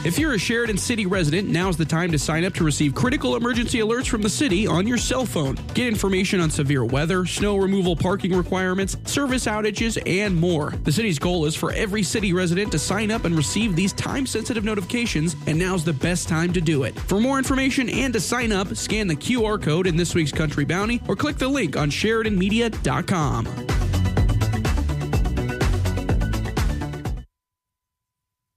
[0.07, 3.35] If you're a Sheridan City resident, now's the time to sign up to receive critical
[3.35, 5.59] emergency alerts from the city on your cell phone.
[5.75, 10.71] Get information on severe weather, snow removal parking requirements, service outages, and more.
[10.85, 14.27] The city's goal is for every city resident to sign up and receive these time
[14.27, 16.97] sensitive notifications, and now's the best time to do it.
[17.01, 20.65] For more information and to sign up, scan the QR code in this week's Country
[20.65, 23.86] Bounty or click the link on SheridanMedia.com.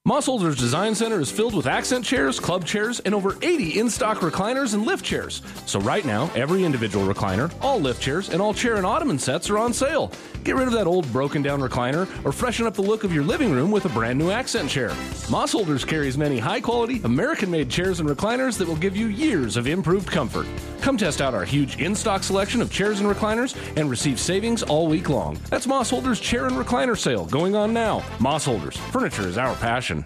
[0.09, 4.17] Mossholders Design Center is filled with accent chairs, club chairs, and over 80 in stock
[4.21, 5.43] recliners and lift chairs.
[5.67, 9.51] So, right now, every individual recliner, all lift chairs, and all chair and ottoman sets
[9.51, 10.11] are on sale.
[10.43, 13.23] Get rid of that old broken down recliner or freshen up the look of your
[13.23, 14.89] living room with a brand new accent chair.
[15.29, 19.57] Mossholders carries many high quality, American made chairs and recliners that will give you years
[19.57, 20.47] of improved comfort.
[20.81, 24.63] Come test out our huge in stock selection of chairs and recliners and receive savings
[24.63, 25.37] all week long.
[25.51, 27.99] That's Mossholders Chair and Recliner Sale going on now.
[28.17, 29.98] Mossholders, furniture is our passion.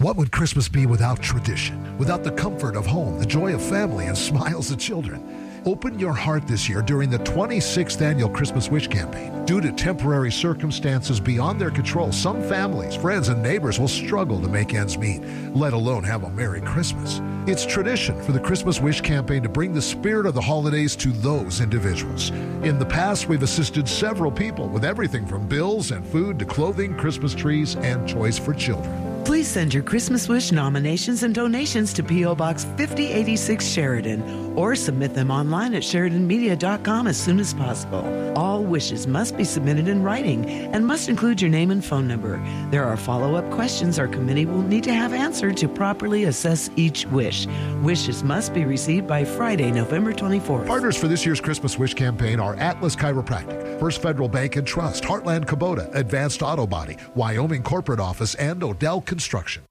[0.00, 1.98] What would Christmas be without tradition?
[1.98, 5.22] Without the comfort of home, the joy of family, and smiles of children?
[5.66, 9.44] Open your heart this year during the 26th annual Christmas Wish campaign.
[9.44, 14.48] Due to temporary circumstances beyond their control, some families, friends, and neighbors will struggle to
[14.48, 15.22] make ends meet,
[15.54, 17.20] let alone have a Merry Christmas.
[17.46, 21.12] It's tradition for the Christmas Wish campaign to bring the spirit of the holidays to
[21.12, 22.30] those individuals.
[22.30, 26.96] In the past, we've assisted several people with everything from bills and food to clothing,
[26.96, 29.09] Christmas trees, and toys for children.
[29.24, 32.34] Please send your Christmas wish nominations and donations to P.O.
[32.34, 38.32] Box 5086 Sheridan or submit them online at SheridanMedia.com as soon as possible.
[38.36, 42.38] All wishes must be submitted in writing and must include your name and phone number.
[42.70, 46.70] There are follow up questions our committee will need to have answered to properly assess
[46.76, 47.46] each wish.
[47.82, 50.66] Wishes must be received by Friday, November 24th.
[50.66, 55.04] Partners for this year's Christmas Wish campaign are Atlas Chiropractic, First Federal Bank and Trust,
[55.04, 59.64] Heartland Kubota, Advanced Auto Body, Wyoming Corporate Office, and Odell Construction.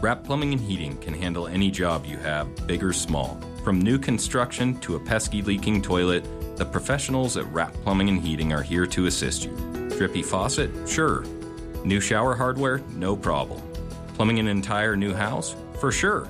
[0.00, 3.40] Rapp Plumbing and Heating can handle any job you have, big or small.
[3.62, 8.52] From new construction to a pesky leaking toilet, the professionals at Rapp Plumbing and Heating
[8.52, 9.54] are here to assist you.
[9.96, 10.68] Drippy faucet?
[10.88, 11.22] Sure.
[11.84, 12.78] New shower hardware?
[12.96, 13.62] No problem.
[14.14, 15.54] Plumbing an entire new house?
[15.78, 16.28] For sure.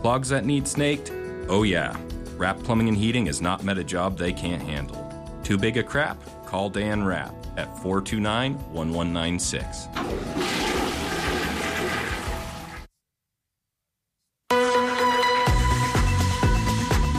[0.00, 1.12] Clogs that need snaked?
[1.50, 1.94] Oh yeah.
[2.38, 5.06] Rapp Plumbing and Heating has not met a job they can't handle.
[5.42, 6.16] Too big a crap?
[6.46, 11.03] Call Dan Rapp at 429 1196.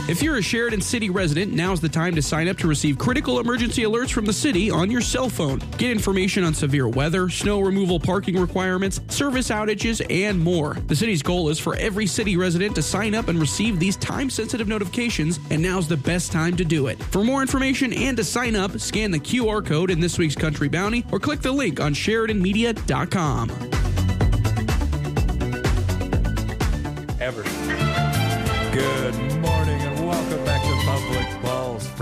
[0.08, 3.40] If you're a Sheridan City resident, now's the time to sign up to receive critical
[3.40, 5.58] emergency alerts from the city on your cell phone.
[5.78, 10.74] Get information on severe weather, snow removal parking requirements, service outages, and more.
[10.86, 14.30] The city's goal is for every city resident to sign up and receive these time
[14.30, 17.02] sensitive notifications, and now's the best time to do it.
[17.02, 20.68] For more information and to sign up, scan the QR code in this week's Country
[20.68, 23.50] Bounty or click the link on SheridanMedia.com.
[27.18, 27.42] Ever.
[28.72, 29.35] Good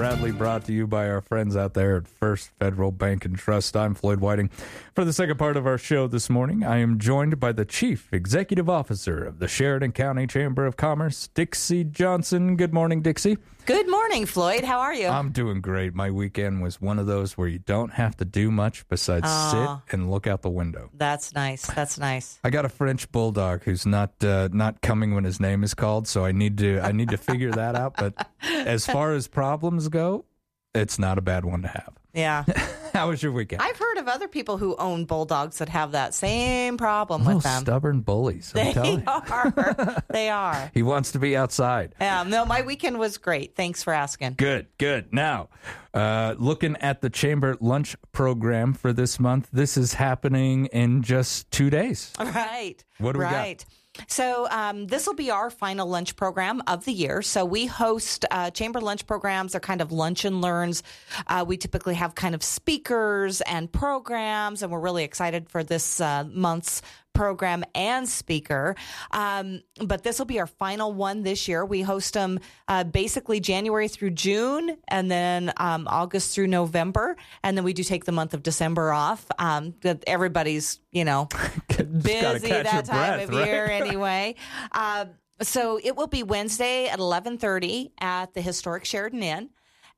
[0.04, 3.74] Brought to you by our friends out there at First Federal Bank and Trust.
[3.74, 4.50] I'm Floyd Whiting.
[4.94, 8.12] For the second part of our show this morning, I am joined by the Chief
[8.12, 12.56] Executive Officer of the Sheridan County Chamber of Commerce, Dixie Johnson.
[12.56, 13.38] Good morning, Dixie.
[13.66, 14.62] Good morning, Floyd.
[14.62, 15.06] How are you?
[15.06, 15.94] I'm doing great.
[15.94, 19.80] My weekend was one of those where you don't have to do much besides Aw.
[19.86, 20.90] sit and look out the window.
[20.92, 21.64] That's nice.
[21.66, 22.38] That's nice.
[22.44, 26.06] I got a French bulldog who's not uh, not coming when his name is called,
[26.06, 27.94] so I need to I need to figure that out.
[27.96, 30.26] But as far as problems go,
[30.74, 31.94] it's not a bad one to have.
[32.12, 32.44] Yeah.
[32.98, 33.60] How was your weekend?
[33.60, 37.62] I've heard of other people who own bulldogs that have that same problem with them.
[37.62, 38.52] stubborn bullies.
[38.54, 39.04] I'm They telling you.
[39.06, 40.02] are.
[40.10, 40.70] they are.
[40.74, 41.94] He wants to be outside.
[42.00, 43.56] No, my weekend was great.
[43.56, 44.34] Thanks for asking.
[44.36, 45.12] Good, good.
[45.12, 45.48] Now,
[45.92, 51.50] uh, looking at the chamber lunch program for this month, this is happening in just
[51.50, 52.12] two days.
[52.18, 52.76] Right.
[52.98, 53.64] What do we got?
[54.06, 57.22] So um, this will be our final lunch program of the year.
[57.22, 59.52] So we host uh, chamber lunch programs.
[59.52, 60.82] They're kind of lunch and learns.
[61.26, 66.00] Uh, we typically have kind of speakers and programs, and we're really excited for this
[66.00, 66.82] uh, month's
[67.14, 68.76] program and speaker.
[69.12, 71.64] Um, but this will be our final one this year.
[71.64, 77.56] We host them uh, basically January through June, and then um, August through November, and
[77.56, 79.24] then we do take the month of December off.
[79.38, 79.74] Um,
[80.06, 81.28] everybody's you know
[81.68, 83.46] busy that time breath, of right?
[83.46, 84.34] year anyway.
[84.72, 89.50] Um, so it will be Wednesday at eleven thirty at the historic Sheridan Inn,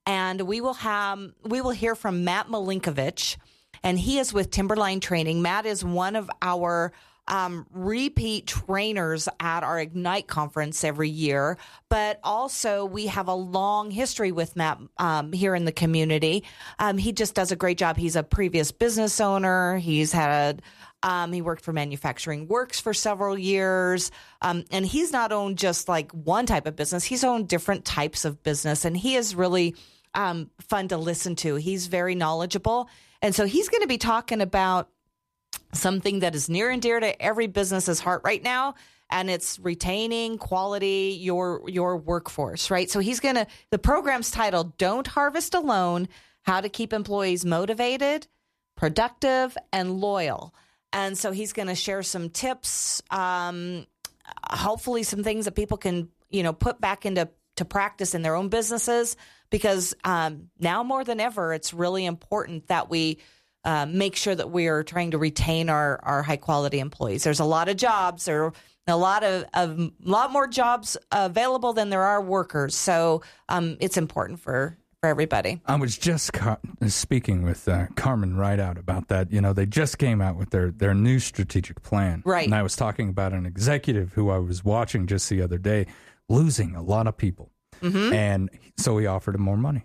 [0.07, 3.37] and we will have we will hear from Matt Malinkovich,
[3.87, 5.43] and he is with Timberline Training.
[5.43, 6.93] Matt is one of our
[7.29, 11.57] um, repeat trainers at our Ignite conference every year,
[11.89, 16.43] but also we have a long history with Matt um, here in the community.
[16.81, 17.97] Um, he just does a great job.
[17.97, 19.79] He's a previous business owner.
[19.79, 20.63] He's had
[21.05, 24.11] um, he worked for Manufacturing Works for several years.
[24.43, 28.25] Um, and he's not owned just like one type of business, he's owned different types
[28.25, 28.85] of business.
[28.85, 29.77] And he is really
[30.17, 31.55] um, fun to listen to.
[31.55, 32.89] He's very knowledgeable.
[33.23, 34.89] And so he's going to be talking about
[35.73, 38.75] something that is near and dear to every business's heart right now
[39.11, 45.07] and it's retaining quality your your workforce right so he's gonna the program's titled don't
[45.07, 46.09] harvest alone
[46.43, 48.27] how to keep employees motivated
[48.77, 50.55] productive and loyal
[50.93, 53.87] and so he's going to share some tips um,
[54.51, 58.35] hopefully some things that people can you know put back into to practice in their
[58.35, 59.17] own businesses
[59.51, 63.19] because um, now more than ever it's really important that we
[63.65, 67.25] uh, make sure that we are trying to retain our, our high quality employees.
[67.25, 68.25] There's a lot of jobs.
[68.25, 68.53] There are
[68.87, 72.77] a lot of, a lot more jobs available than there are workers.
[72.77, 75.61] So um, it's important for for everybody.
[75.67, 76.31] I was just
[76.87, 79.31] speaking with uh, Carmen Rideout about that.
[79.31, 82.23] You know, they just came out with their, their new strategic plan.
[82.25, 82.47] Right.
[82.47, 85.87] And I was talking about an executive who I was watching just the other day
[86.29, 87.51] losing a lot of people.
[87.81, 88.13] Mhm.
[88.13, 89.85] And so he offered him more money.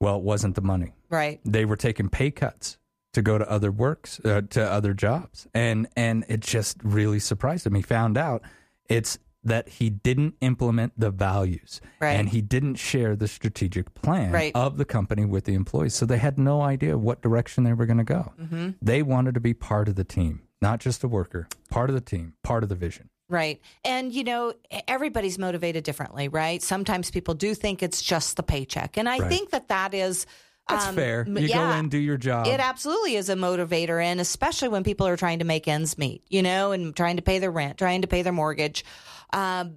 [0.00, 0.94] Well, it wasn't the money.
[1.10, 1.40] Right.
[1.44, 2.78] They were taking pay cuts
[3.12, 5.46] to go to other works, uh, to other jobs.
[5.52, 7.74] And, and it just really surprised him.
[7.74, 8.42] He found out
[8.88, 12.12] it's that he didn't implement the values Right.
[12.12, 14.52] and he didn't share the strategic plan Right.
[14.54, 15.94] of the company with the employees.
[15.94, 18.32] So they had no idea what direction they were going to go.
[18.40, 18.74] Mhm.
[18.82, 22.02] They wanted to be part of the team, not just a worker, part of the
[22.02, 23.08] team, part of the vision.
[23.30, 23.60] Right.
[23.84, 24.54] And, you know,
[24.88, 26.60] everybody's motivated differently, right?
[26.60, 28.96] Sometimes people do think it's just the paycheck.
[28.96, 29.28] And I Right.
[29.28, 30.26] think that that is.
[30.68, 31.24] That's um, fair.
[31.26, 31.78] You go yeah.
[31.78, 32.46] in, do your job.
[32.48, 36.22] It absolutely is a motivator, and especially when people are trying to make ends meet,
[36.28, 38.84] you know, and trying to pay their rent, trying to pay their mortgage,
[39.32, 39.76] um,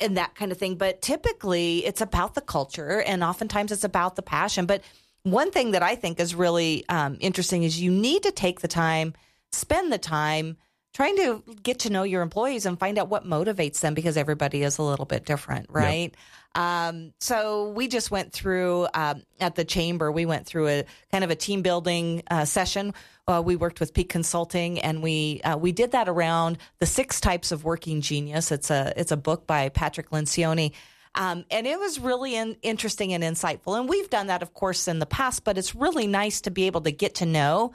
[0.00, 0.76] and that kind of thing.
[0.76, 4.66] But typically, it's about the culture, and oftentimes it's about the passion.
[4.66, 4.82] But
[5.24, 8.68] one thing that I think is really um, interesting is you need to take the
[8.68, 9.12] time,
[9.52, 10.56] spend the time
[10.92, 14.62] trying to get to know your employees and find out what motivates them because everybody
[14.62, 16.14] is a little bit different, right?
[16.54, 20.10] Um, so we just went through um, at the chamber.
[20.10, 22.92] We went through a kind of a team building uh, session.
[23.28, 27.20] Uh, we worked with Peak Consulting, and we uh, we did that around the six
[27.20, 28.50] types of working genius.
[28.50, 30.72] It's a it's a book by Patrick Lencioni.
[31.14, 33.78] Um, and it was really in, interesting and insightful.
[33.78, 36.66] And we've done that, of course, in the past, but it's really nice to be
[36.66, 37.72] able to get to know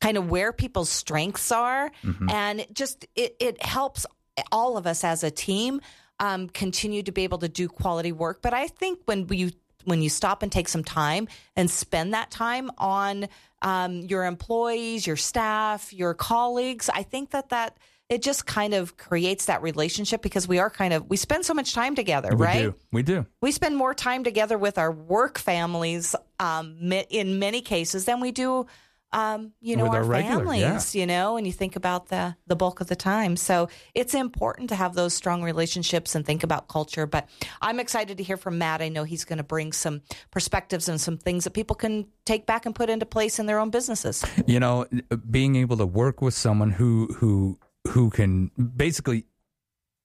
[0.00, 1.90] kind of where people's strengths are.
[2.04, 2.30] Mhm.
[2.30, 4.06] And just it, it helps
[4.52, 5.80] all of us as a team
[6.20, 8.42] um, continue to be able to do quality work.
[8.42, 9.50] But I think when you
[9.84, 13.28] when you stop and take some time and spend that time on
[13.62, 17.78] um, your employees, your staff, your colleagues, I think that that
[18.08, 21.54] it just kind of creates that relationship because we are kind of we spend so
[21.54, 22.62] much time together, we right?
[22.62, 22.74] do.
[22.92, 23.26] We do.
[23.40, 26.78] We spend more time together with our work families um,
[27.10, 28.66] in many cases than we do,
[29.12, 30.94] um, you know, our, regular, families.
[30.94, 33.36] You know, and you think about the the bulk of the time.
[33.36, 37.06] So it's important to have those strong relationships and think about culture.
[37.06, 37.28] But
[37.62, 38.82] I'm excited to hear from Matt.
[38.82, 42.44] I know he's going to bring some perspectives and some things that people can take
[42.46, 44.24] back and put into place in their own businesses.
[44.46, 44.86] you know
[45.30, 49.24] being able to work with someone who who who can basically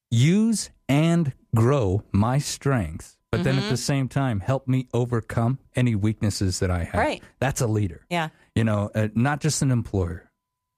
[0.10, 3.70] use and grow my strengths but then at Mhm.
[3.70, 7.24] the same time help me overcome any weaknesses that i have Right.
[7.40, 8.30] that's a leader Yeah.
[8.56, 10.30] You know uh, not just an employer.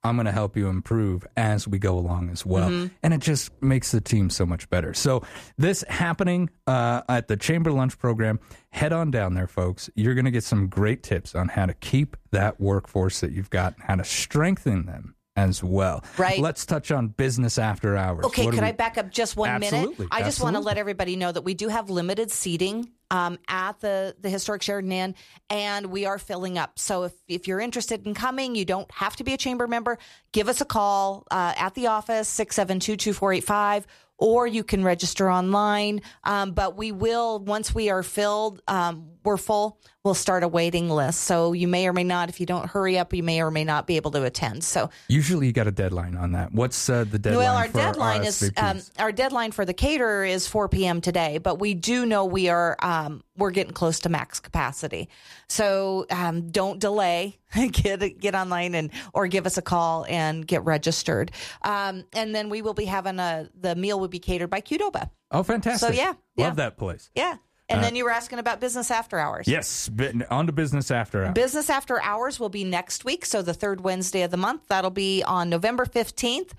[0.04, 2.68] I'm going to help you improve as we go along as well.
[2.70, 2.90] Mhm.
[3.02, 4.94] and it just makes the team so much better.
[4.94, 5.24] So
[5.58, 8.38] this happening uh, at the chamber lunch program
[8.70, 9.90] head on down there folks.
[9.96, 13.50] You're going to get some great tips on how to keep that workforce that you've
[13.50, 16.04] got how to strengthen them as well.
[16.16, 16.38] Right.
[16.40, 18.24] let's touch on business after hours.
[18.26, 20.08] Okay, What could we- I back up just one Absolutely, minute?
[20.12, 23.80] I just want to let everybody know that we do have limited seating um, at
[23.80, 25.14] the, the historic Sheridan Inn,
[25.50, 26.78] and we are filling up.
[26.78, 29.98] So if, if you're interested in coming, you don't have to be a chamber member.
[30.32, 33.86] Give us a call uh, at the office, 672 2485,
[34.18, 36.00] or you can register online.
[36.24, 40.88] Um, but we will, once we are filled, um, we're full, we'll start a waiting
[40.88, 41.22] list.
[41.22, 43.64] So you may or may not, if you don't hurry up, you may or may
[43.64, 44.62] not be able to attend.
[44.64, 47.78] So usually you got a deadline on that what's uh, the deadline well, our for
[47.78, 51.00] deadline is um, our deadline for the caterer is 4 p.m.
[51.00, 55.08] today, but we do know we are um, we're getting close to max capacity.
[55.48, 57.38] So um, don't delay.
[57.72, 61.30] get get online and or give us a call and get registered.
[61.62, 65.10] Um, and then we will be having a the meal will be catered by Qdoba.
[65.30, 66.46] oh fantastic So yeah, yeah.
[66.46, 67.36] love that place Yeah.
[67.68, 69.48] And Uh, then you were asking about business after hours.
[69.48, 69.90] Yes,
[70.30, 71.34] on to business after hours.
[71.34, 74.62] Business After Hours will be next week, so the third Wednesday of the month.
[74.68, 76.52] That'll be on November 15th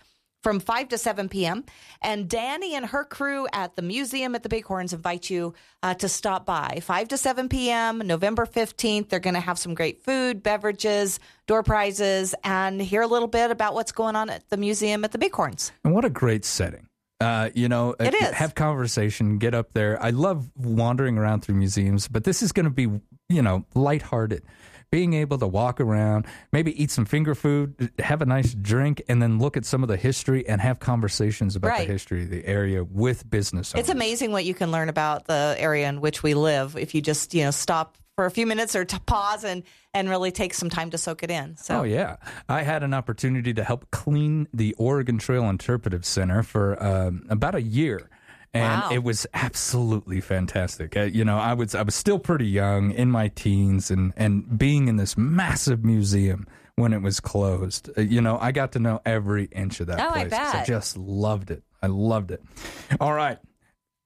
[0.43, 1.63] from 5 to 7 p.m.
[2.01, 6.09] And Danny and her crew at the museum at the Bighorns invite you uh, to
[6.09, 6.79] stop by.
[6.83, 9.09] 5 to 7 p.m., November 15th.
[9.09, 13.49] They're going to have some great food, beverages, door prizes, and hear a little bit
[13.49, 15.71] about what's going on at the museum at the Bighorns.
[15.83, 16.87] And what a great setting.
[17.19, 18.33] Uh, you know, It uh, is.
[18.35, 20.01] have conversation, get up there.
[20.01, 22.83] I love wandering around through museums, but this is going to be,
[23.29, 24.43] you know, lighthearted.
[24.89, 29.21] Being able to walk around, maybe eat some finger food, have a nice drink, and
[29.21, 31.87] then look at some of the history and have conversations about Right.
[31.87, 33.81] the history of the area with business owners.
[33.81, 37.01] It's amazing what you can learn about the area in which we live if you
[37.01, 39.61] just, you know, stop for a few minutes or to pause and,
[39.93, 41.55] and really take some time to soak it in.
[41.55, 42.15] So Oh yeah,
[42.49, 47.53] I had an opportunity to help clean the Oregon Trail Interpretive Center for um, about
[47.53, 48.09] a year,
[48.55, 48.89] and Wow.
[48.91, 50.97] it was absolutely fantastic.
[50.97, 54.57] Uh, you know, I was I was still pretty young in my teens, and and
[54.57, 58.79] being in this massive museum when it was closed, uh, you know, I got to
[58.79, 60.31] know every inch of that Oh, I place.
[60.39, 61.61] 'cause I just loved it.
[61.83, 62.41] I loved it.
[62.99, 63.37] All right,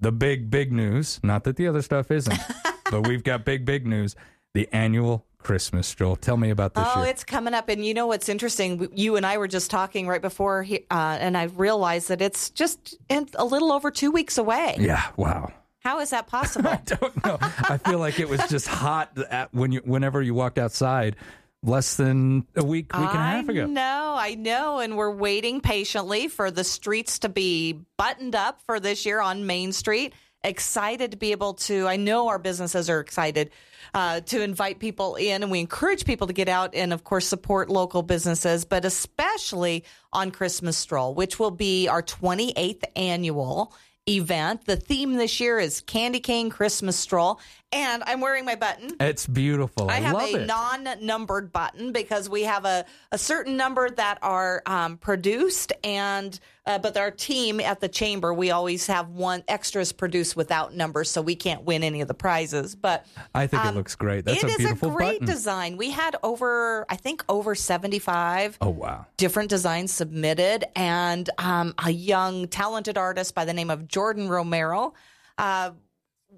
[0.01, 1.21] the big big news.
[1.23, 2.37] Not that the other stuff isn't,
[2.91, 4.15] but we've got big big news.
[4.53, 6.15] The annual Christmas stroll.
[6.17, 7.09] Tell me about this Oh, year.
[7.09, 8.89] it's coming up, and you know what's interesting?
[8.93, 12.49] You and I were just talking right before, he, uh, and I realized that it's
[12.51, 14.75] just a little over two weeks away.
[14.79, 15.51] Yeah, wow.
[15.79, 16.69] How is that possible?
[16.69, 17.37] I don't know.
[17.41, 19.17] I feel like it was just hot
[19.51, 21.15] when you whenever you walked outside
[21.63, 23.65] less than a week, week and a half I ago.
[23.67, 28.79] know, I know, and we're waiting patiently for the streets to be buttoned up for
[28.79, 30.13] this year on Main Street.
[30.43, 31.87] Excited to be able to.
[31.87, 33.51] I know our businesses are excited
[33.93, 37.27] uh, to invite people in, and we encourage people to get out and, of course,
[37.27, 43.73] support local businesses, but especially on Christmas Stroll, which will be our 28th annual
[44.07, 44.65] event.
[44.65, 47.39] The theme this year is Candy Cane Christmas Stroll,
[47.71, 48.95] and I'm wearing my button.
[48.99, 49.89] It's beautiful.
[49.89, 50.47] I, I have a it.
[50.47, 56.77] non-numbered button because we have a, a certain number that are um, produced, and uh,
[56.77, 61.21] but our team at the chamber we always have one extras produced without numbers, so
[61.21, 62.75] we can't win any of the prizes.
[62.75, 64.25] But I think it um, looks great.
[64.25, 65.27] That's it a is beautiful a great button.
[65.33, 65.77] design.
[65.77, 68.57] We had over, I think, over seventy-five.
[68.61, 69.05] Oh wow.
[69.17, 74.93] different designs submitted, and um, a young, talented artist by the name of Jordan Romero
[75.37, 75.71] uh,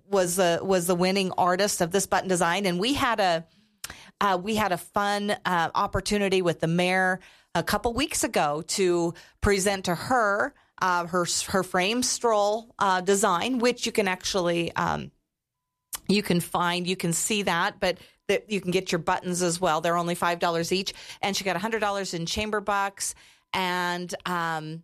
[0.09, 3.45] was the was the winning artist of this button design, and we had a
[4.21, 7.19] uh, we had a fun uh, opportunity with the mayor
[7.55, 13.59] a couple weeks ago to present to her uh, her her frame stroll uh, design,
[13.59, 14.75] which you can actually.
[14.75, 15.11] Um,
[16.09, 17.97] you can find you can see that but
[18.27, 21.45] that you can get your buttons as well they're only five dollars each and she
[21.45, 23.15] got hundred dollars in chamber bucks
[23.53, 24.83] and um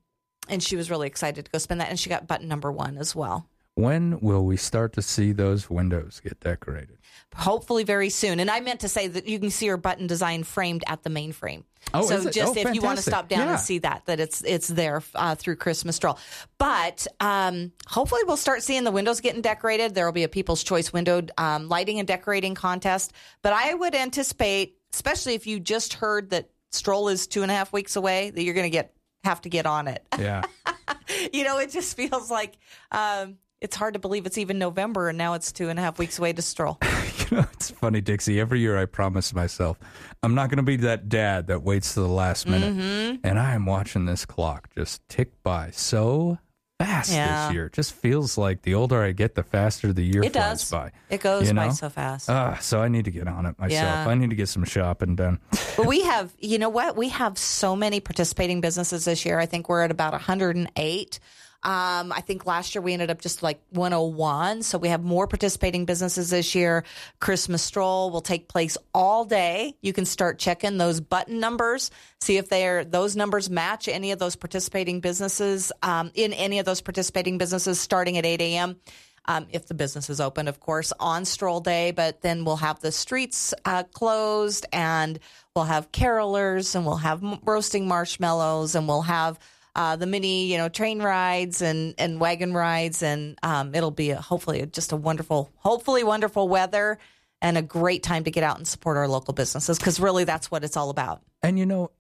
[0.50, 1.90] and she was really excited to go spend that.
[1.90, 3.48] And she got button number one as well.
[3.80, 6.98] When will we start to see those windows get decorated?
[7.34, 8.42] Hopefully, very soon.
[8.42, 11.10] And I meant to say that you can see her button design framed at the
[11.10, 11.64] main frame.
[11.94, 12.34] Oh, so is it?
[12.34, 13.52] just Oh, if you want to stop down Yeah.
[13.52, 16.20] and see that, that it's it's there uh, through Christmas stroll.
[16.58, 19.96] But um, hopefully, we'll start seeing the windows getting decorated.
[19.96, 23.14] There will be a People's Choice window um, lighting and decorating contest.
[23.44, 27.54] But I would anticipate, especially if you just heard that stroll is two and a
[27.56, 30.06] half weeks away, that you're going to get have to get on it.
[30.18, 30.42] Yeah.
[31.34, 32.58] you know, it just feels like
[32.92, 36.00] um, it's hard to believe it's even November and now it's two and a half
[36.00, 36.78] weeks away to stroll.
[37.30, 38.40] You know, it's funny, Dixie.
[38.40, 39.78] Every year I promise myself
[40.24, 42.76] I'm not going to be that dad that waits to the last minute.
[42.76, 43.20] Mhm.
[43.24, 46.40] And I am watching this clock just tick by so
[46.80, 47.48] fast Yeah.
[47.48, 47.66] this year.
[47.68, 50.72] It just feels like the older I get, the faster the year It flies does.
[50.72, 50.92] by.
[51.12, 52.30] It goes you by so fast.
[52.32, 53.84] Ah, so I need to get on it myself.
[53.84, 54.08] Yeah.
[54.08, 55.40] I need to get some shopping done.
[55.78, 56.96] but we have, you know what?
[56.98, 59.38] We have so many participating businesses this year.
[59.40, 61.20] I think we're at about 108.
[61.62, 64.64] Um, I think last year we ended up just like 101.
[64.64, 66.86] So we have more participating businesses this year.
[67.20, 69.76] Christmas stroll will take place all day.
[69.82, 71.92] You can start checking those button numbers,
[72.22, 76.66] see if they're those numbers match any of those participating businesses um, in any of
[76.66, 78.78] those participating businesses starting at 8 a.m.
[79.26, 82.80] Um, if the business is open, of course, on stroll day, but then we'll have
[82.80, 85.20] the streets uh, closed and
[85.56, 89.38] we'll have carolers and we'll have roasting marshmallows and we'll have
[89.76, 93.04] uh, the mini, you know, train rides and, and wagon rides.
[93.04, 96.98] And um, it'll be a, hopefully just a wonderful, hopefully wonderful weather
[97.42, 100.52] and a great time to get out and support our local businesses because really that's
[100.52, 101.22] what it's all about.
[101.42, 101.92] And you know,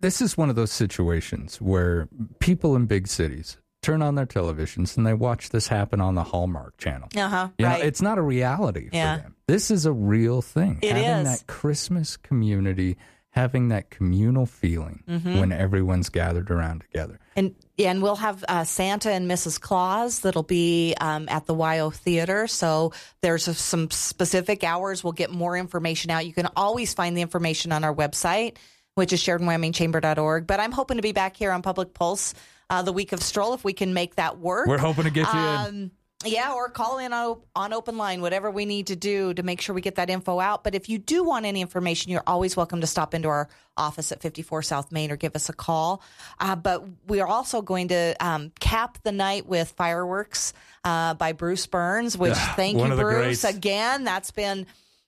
[0.00, 2.08] this is one of those situations where
[2.38, 6.24] people in big cities turn on their televisions and they watch this happen on the
[6.24, 7.08] Hallmark channel.
[7.16, 7.48] Uh huh.
[7.58, 7.78] You right.
[7.80, 9.16] know, it's not a reality Yeah.
[9.16, 9.36] for them.
[9.46, 10.78] This is a real thing.
[10.82, 11.40] It having is.
[11.40, 12.96] that Christmas community,
[13.36, 15.38] having that communal feeling Mhm.
[15.40, 17.20] when everyone's gathered around together.
[17.36, 19.60] And yeah, and we'll have uh, Santa and Mrs.
[19.60, 22.46] Claus that'll be um, at the WYO Theater.
[22.46, 25.04] So there's some specific hours.
[25.04, 26.24] We'll get more information out.
[26.26, 28.56] You can always find the information on our website,
[28.94, 30.46] which is SheridanWyomingChamber.org.
[30.46, 32.32] But I'm hoping to be back here on Public Pulse
[32.70, 34.66] uh, the week of Stroll if we can make that work.
[34.66, 35.90] We're hoping to get you in.
[36.24, 39.60] Yeah, or call in on, on open line, whatever we need to do to make
[39.60, 40.64] sure we get that info out.
[40.64, 44.12] But if you do want any information, you're always welcome to stop into our office
[44.12, 46.02] at 54 South Main or give us a call.
[46.40, 50.54] Uh, but we are also going to um, cap the night with fireworks
[50.84, 53.44] uh, by Bruce Burns, which Ah, thank you, Bruce.
[53.44, 54.66] Again, that's been.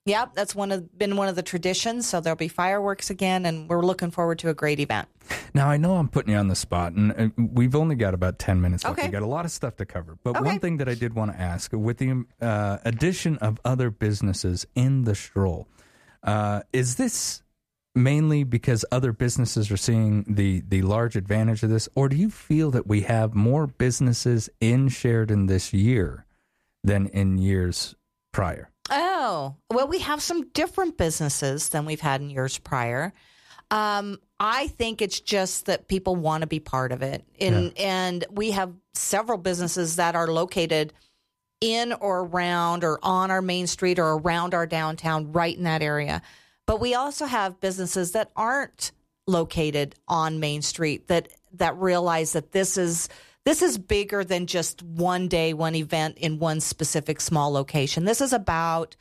[0.09, 2.09] Yep, that's one of been one of the traditions.
[2.09, 5.07] So there'll be fireworks again, and we're looking forward to a great event.
[5.53, 8.39] Now, I know I'm putting you on the spot, and uh, we've only got about
[8.39, 8.99] 10 minutes left.
[8.99, 9.09] Okay.
[9.09, 10.17] We've got a lot of stuff to cover.
[10.23, 10.45] But Okay.
[10.45, 14.67] one thing that I did want to ask with the uh, addition of other businesses
[14.75, 15.69] in the stroll,
[16.23, 17.43] uh, is this
[17.95, 22.31] mainly because other businesses are seeing the, the large advantage of this, or do you
[22.31, 26.25] feel that we have more businesses in Sheridan this year
[26.83, 27.95] than in years
[28.33, 28.71] prior?
[28.91, 33.13] Oh, well, we have some different businesses than we've had in years prior.
[33.71, 37.25] Um, I think it's just that people want to be part of it.
[37.41, 40.93] And, and we have several businesses that are located
[41.61, 45.83] in or around or on our main street or around our downtown, right in that
[45.83, 46.23] area.
[46.67, 48.93] But we also have businesses that aren't
[49.27, 53.09] located on Main Street that that realize that this is
[53.49, 58.05] this is bigger than just one day, one event in one specific small location.
[58.05, 58.95] This is about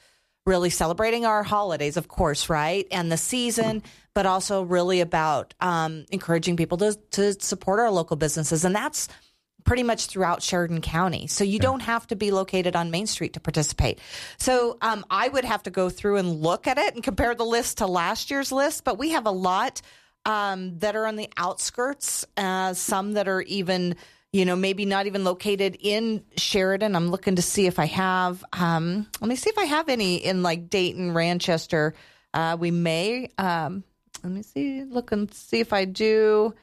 [0.46, 3.84] really celebrating our holidays, of course, right, and the season,
[4.16, 9.10] but also really about um, encouraging people to to support our local businesses, and that's
[9.66, 11.28] pretty much throughout Sheridan County.
[11.28, 14.00] So you don't have to be located on Main Street to participate.
[14.38, 17.44] So um, I would have to go through and look at it and compare the
[17.44, 19.82] list to last year's list, but we have a lot
[20.26, 23.98] um, that are on the outskirts, uh, some that are even,
[24.34, 26.96] you know, maybe not even located in Sheridan.
[26.96, 30.18] I'm looking to see if I have, um, let me see if I have any
[30.18, 31.94] in like Dayton, Ranchester.
[32.34, 33.84] Uh, we may, um,
[34.24, 36.54] let me see, look and see if I do.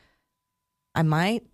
[0.95, 1.45] I might.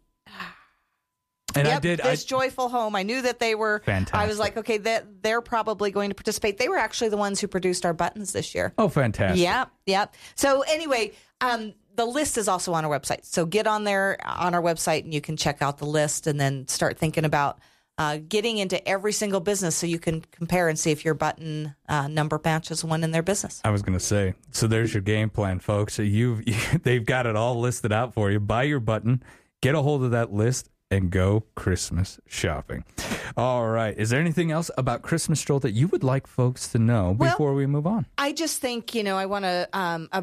[1.55, 2.01] And yep, I did.
[2.01, 2.95] I, this joyful home.
[2.95, 3.83] I knew that they were.
[3.85, 4.15] Fantastic.
[4.15, 6.59] I was like, okay, that they're probably going to participate.
[6.59, 8.73] They were actually the ones who produced our buttons this year.
[8.79, 9.43] oh, fantastic.
[9.43, 10.15] Yep, yep.
[10.37, 13.27] So anyway, um, the list is also on our website.
[13.27, 16.41] So get on there on our website and you can check out the list and
[16.41, 17.59] then start thinking about
[17.99, 21.75] uh, getting into every single business so you can compare and see if your button
[21.91, 23.61] uh, number matches one in their business.
[23.65, 25.93] I was going to say, so there's your game plan, folks.
[25.93, 26.43] So you've
[26.83, 28.41] they've got it all listed out for you.
[28.41, 29.23] Buy your button,
[29.61, 32.83] get a hold of that list, and go Christmas shopping.
[33.37, 33.95] All right.
[33.95, 37.33] Is there anything else about Christmas stroll that you would like folks to know Well-
[37.33, 38.07] before we move on?
[38.17, 40.23] I just think you know I want to um, uh,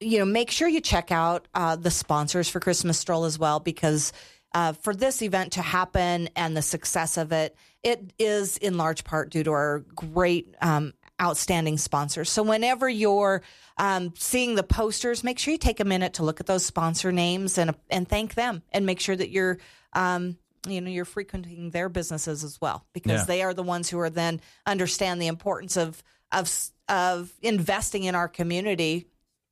[0.00, 3.60] you know make sure you check out uh, the sponsors for Christmas Stroll as well
[3.60, 4.12] because
[4.54, 9.04] uh, for this event to happen and the success of it, it is in large
[9.04, 12.30] part due to our great, um, outstanding sponsors.
[12.30, 13.42] So whenever you're
[13.76, 17.12] um, seeing the posters, make sure you take a minute to look at those sponsor
[17.12, 19.58] names and and thank them, and make sure that you're.
[19.92, 23.24] Um, you know you're frequenting their businesses as well because Yeah.
[23.24, 26.52] they are the ones who are then understand the importance of of
[26.88, 29.06] of investing in our community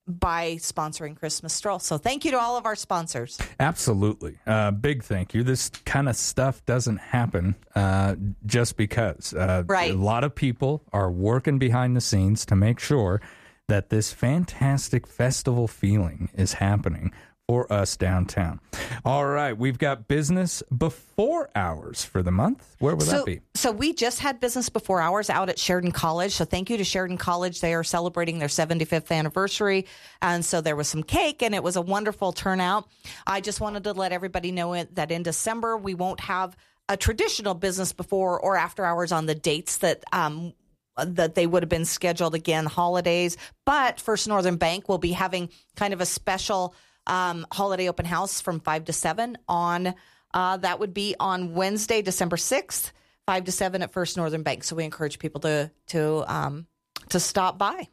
[0.08, 1.78] by sponsoring Christmas Stroll.
[1.78, 3.38] So thank you to all of our sponsors.
[3.58, 4.38] Absolutely.
[4.46, 5.42] Uh, big thank you.
[5.42, 9.34] This kind of stuff doesn't happen uh, just because.
[9.34, 9.92] Uh, Right.
[9.92, 13.20] A lot of people are working behind the scenes to make sure
[13.68, 17.12] that this fantastic festival feeling is happening
[17.48, 18.60] for us downtown.
[19.04, 19.56] All right.
[19.56, 22.74] We've got business before hours for the month.
[22.80, 23.40] Where would so, that be?
[23.54, 26.32] So we just had business before hours out at Sheridan College.
[26.32, 27.60] So thank you to Sheridan College.
[27.60, 29.86] They are celebrating their 75th anniversary.
[30.20, 32.88] And so there was some cake and it was a wonderful turnout.
[33.26, 36.56] I just wanted to let everybody know it- that in December we won't have
[36.88, 40.52] a traditional business before or after hours on the dates that um,
[40.96, 43.36] that they would have been scheduled again holidays.
[43.66, 46.74] But First Northern Bank will be having kind of a special
[47.06, 49.94] um, holiday open house from five to seven on.
[50.34, 52.92] Uh, that would be on Wednesday, December sixth,
[53.26, 54.64] five to seven at First Northern Bank.
[54.64, 56.66] So we encourage people to to um,
[57.08, 57.88] to stop by.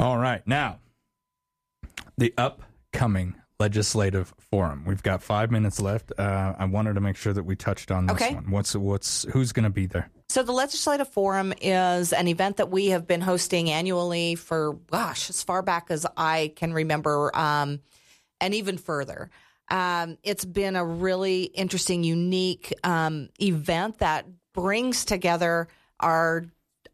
[0.00, 0.46] All right.
[0.46, 0.78] Now,
[2.16, 4.84] the upcoming legislative forum.
[4.84, 6.12] We've got five minutes left.
[6.18, 8.34] Uh, I wanted to make sure that we touched on this Okay.
[8.34, 8.50] one.
[8.50, 10.10] What's what's who's going to be there?
[10.28, 15.30] So the Legislative Forum is an event that we have been hosting annually for, gosh,
[15.30, 17.80] as far back as I can remember, um,
[18.40, 19.30] and even further.
[19.70, 25.68] Um, it's been a really interesting, unique um, event that brings together
[26.00, 26.44] our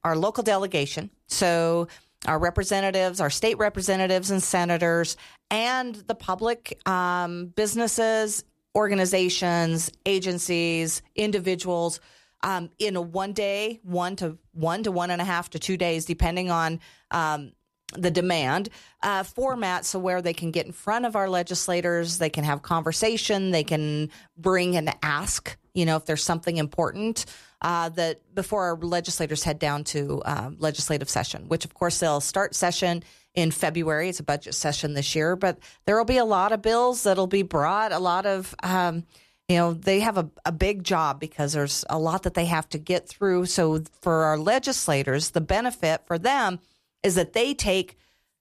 [0.02, 1.10] our local delegation.
[1.26, 1.88] So
[2.26, 5.16] our representatives, our state representatives and senators,
[5.50, 12.00] and the public, um, businesses, organizations, agencies, individuals,
[12.42, 15.76] um, in a one day, one to one to one and a half to two
[15.76, 16.80] days, depending on
[17.10, 17.52] um,
[17.92, 18.68] the demand
[19.02, 19.84] uh, format.
[19.84, 23.64] So where they can get in front of our legislators, they can have conversation, they
[23.64, 25.56] can bring and ask.
[25.74, 27.26] You know, if there's something important
[27.62, 32.20] uh, that before our legislators head down to uh, legislative session, which of course they'll
[32.20, 33.02] start session
[33.34, 34.08] in February.
[34.08, 37.28] It's a budget session this year, but there will be a lot of bills that'll
[37.28, 37.92] be brought.
[37.92, 39.04] A lot of um,
[39.50, 42.68] you know they have a, a big job because there's a lot that they have
[42.68, 46.60] to get through so for our legislators the benefit for them
[47.02, 47.96] is that they take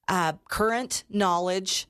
[0.08, 1.86] uh, current knowledge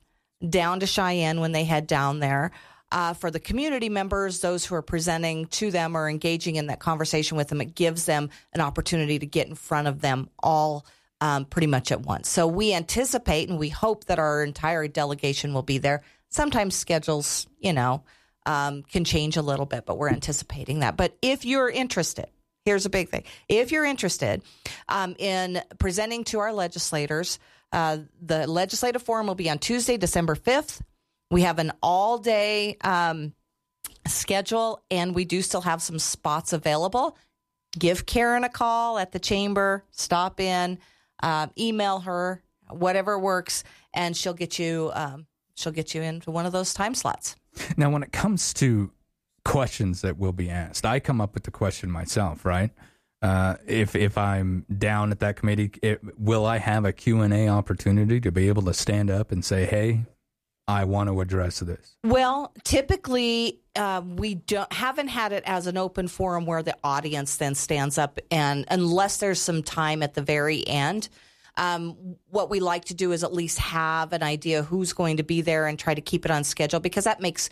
[0.47, 2.51] down to cheyenne when they head down there.
[2.93, 6.81] Uh, for the community members those who are presenting to them or engaging in that
[6.81, 10.85] conversation with them it gives them an opportunity to get in front of them all
[11.21, 12.27] um, pretty much at once.
[12.27, 16.01] So we anticipate and we hope that our entire delegation will be there.
[16.27, 18.03] Sometimes schedules you know
[18.45, 20.97] um, can change a little bit, but we're anticipating that.
[20.97, 22.27] But if you're interested,
[22.65, 23.23] here's a big thing.
[23.49, 24.41] If you're interested
[24.87, 27.39] um, in presenting to our legislators,
[27.71, 30.81] uh, the legislative forum will be on Tuesday, December 5th.
[31.29, 33.33] We have an all day um,
[34.07, 37.17] schedule, and we do still have some spots available.
[37.77, 40.77] Give Karen a call at the chamber, stop in,
[41.23, 44.91] uh, email her, whatever works, and she'll get you.
[44.93, 47.35] Um, she'll get you into one of those time slots.
[47.77, 48.91] Now, when it comes to
[49.43, 52.71] questions that will be asked, I come up with the question myself, right?
[53.21, 57.33] Uh, if if I'm down at that committee, it, will I have a Q and
[57.33, 60.05] A opportunity to be able to stand up and say, "Hey,
[60.67, 61.97] I want to address this"?
[62.03, 67.37] Well, typically uh, we don't haven't had it as an open forum where the audience
[67.37, 71.09] then stands up and unless there's some time at the very end.
[71.57, 75.23] Um, what we like to do is at least have an idea who's going to
[75.23, 77.49] be there and try to keep it on schedule because that makes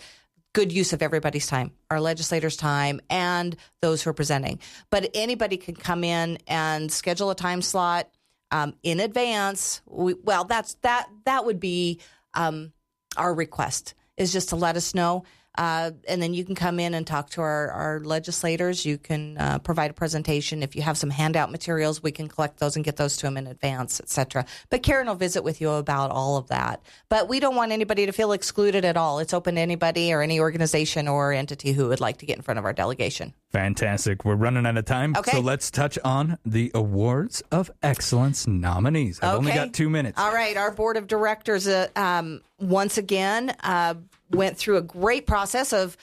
[0.53, 4.59] good use of everybody's time, our legislators' time, and those who are presenting.
[4.89, 8.09] But anybody can come in and schedule a time slot
[8.51, 9.81] um, in advance.
[9.85, 11.99] We, well, that's that that would be
[12.33, 12.73] um,
[13.17, 15.23] our request is just to let us know.
[15.59, 18.85] Uh, and then you can come in and talk to our, our legislators.
[18.85, 20.63] You can uh, provide a presentation.
[20.63, 23.35] If you have some handout materials, we can collect those and get those to them
[23.35, 24.45] in advance, etc.
[24.69, 26.81] But Karen will visit with you about all of that.
[27.09, 29.19] But we don't want anybody to feel excluded at all.
[29.19, 32.41] It's open to anybody or any organization or entity who would like to get in
[32.41, 33.33] front of our delegation.
[33.51, 34.23] Fantastic.
[34.23, 35.31] We're running out of time, Okay.
[35.31, 39.19] so let's touch on the Awards of Excellence nominees.
[39.21, 40.17] I've only got two minutes.
[40.17, 43.95] All right, our board of directors uh, um, once again uh,
[44.31, 45.97] went through a great process of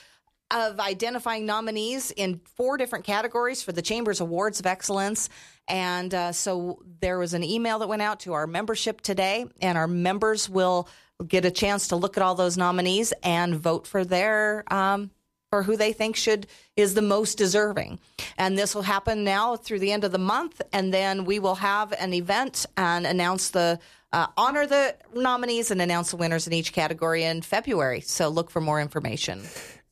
[0.51, 5.29] of identifying nominees in four different categories for the Chamber's Awards of Excellence.
[5.67, 9.77] And uh, so there was an email that went out to our membership today, and
[9.77, 10.87] our members will
[11.27, 15.11] get a chance to look at all those nominees and vote for their um,
[15.49, 17.99] for who they think should is the most deserving.
[18.37, 21.55] And this will happen now through the end of the month, and then we will
[21.55, 23.79] have an event and announce the
[24.13, 28.01] uh, honor the nominees and announce the winners in each category in February.
[28.01, 29.41] So look for more information.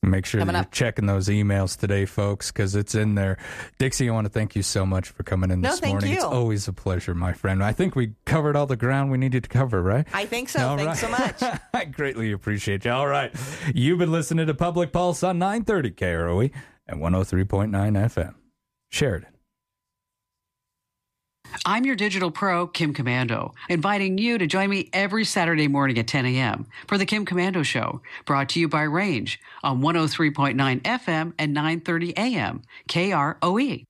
[0.06, 3.38] Make sure you're checking those emails today, folks, because it's in there.
[3.80, 6.14] Dixie, I want to thank you so much for coming in No, this thank morning.
[6.14, 7.64] It's always a pleasure, my friend.
[7.64, 10.06] I think we covered all the ground we needed to cover, right?
[10.14, 10.68] I think so.
[10.68, 11.36] All Thanks right.
[11.40, 11.60] so much.
[11.74, 12.92] I greatly appreciate you.
[12.92, 13.34] All right.
[13.74, 16.52] You've been listening to Public Pulse on 930 KROE
[16.88, 18.36] and 103.9 FM.
[18.90, 19.35] Sheridan.
[21.66, 26.08] I'm your digital pro, Kim Komando, inviting you to join me every Saturday morning at
[26.08, 26.68] 10 a.m.
[26.88, 32.14] for the Kim Komando Show, brought to you by Range on 103.9 FM and 930
[32.18, 32.62] a.m.
[32.88, 33.86] KROE.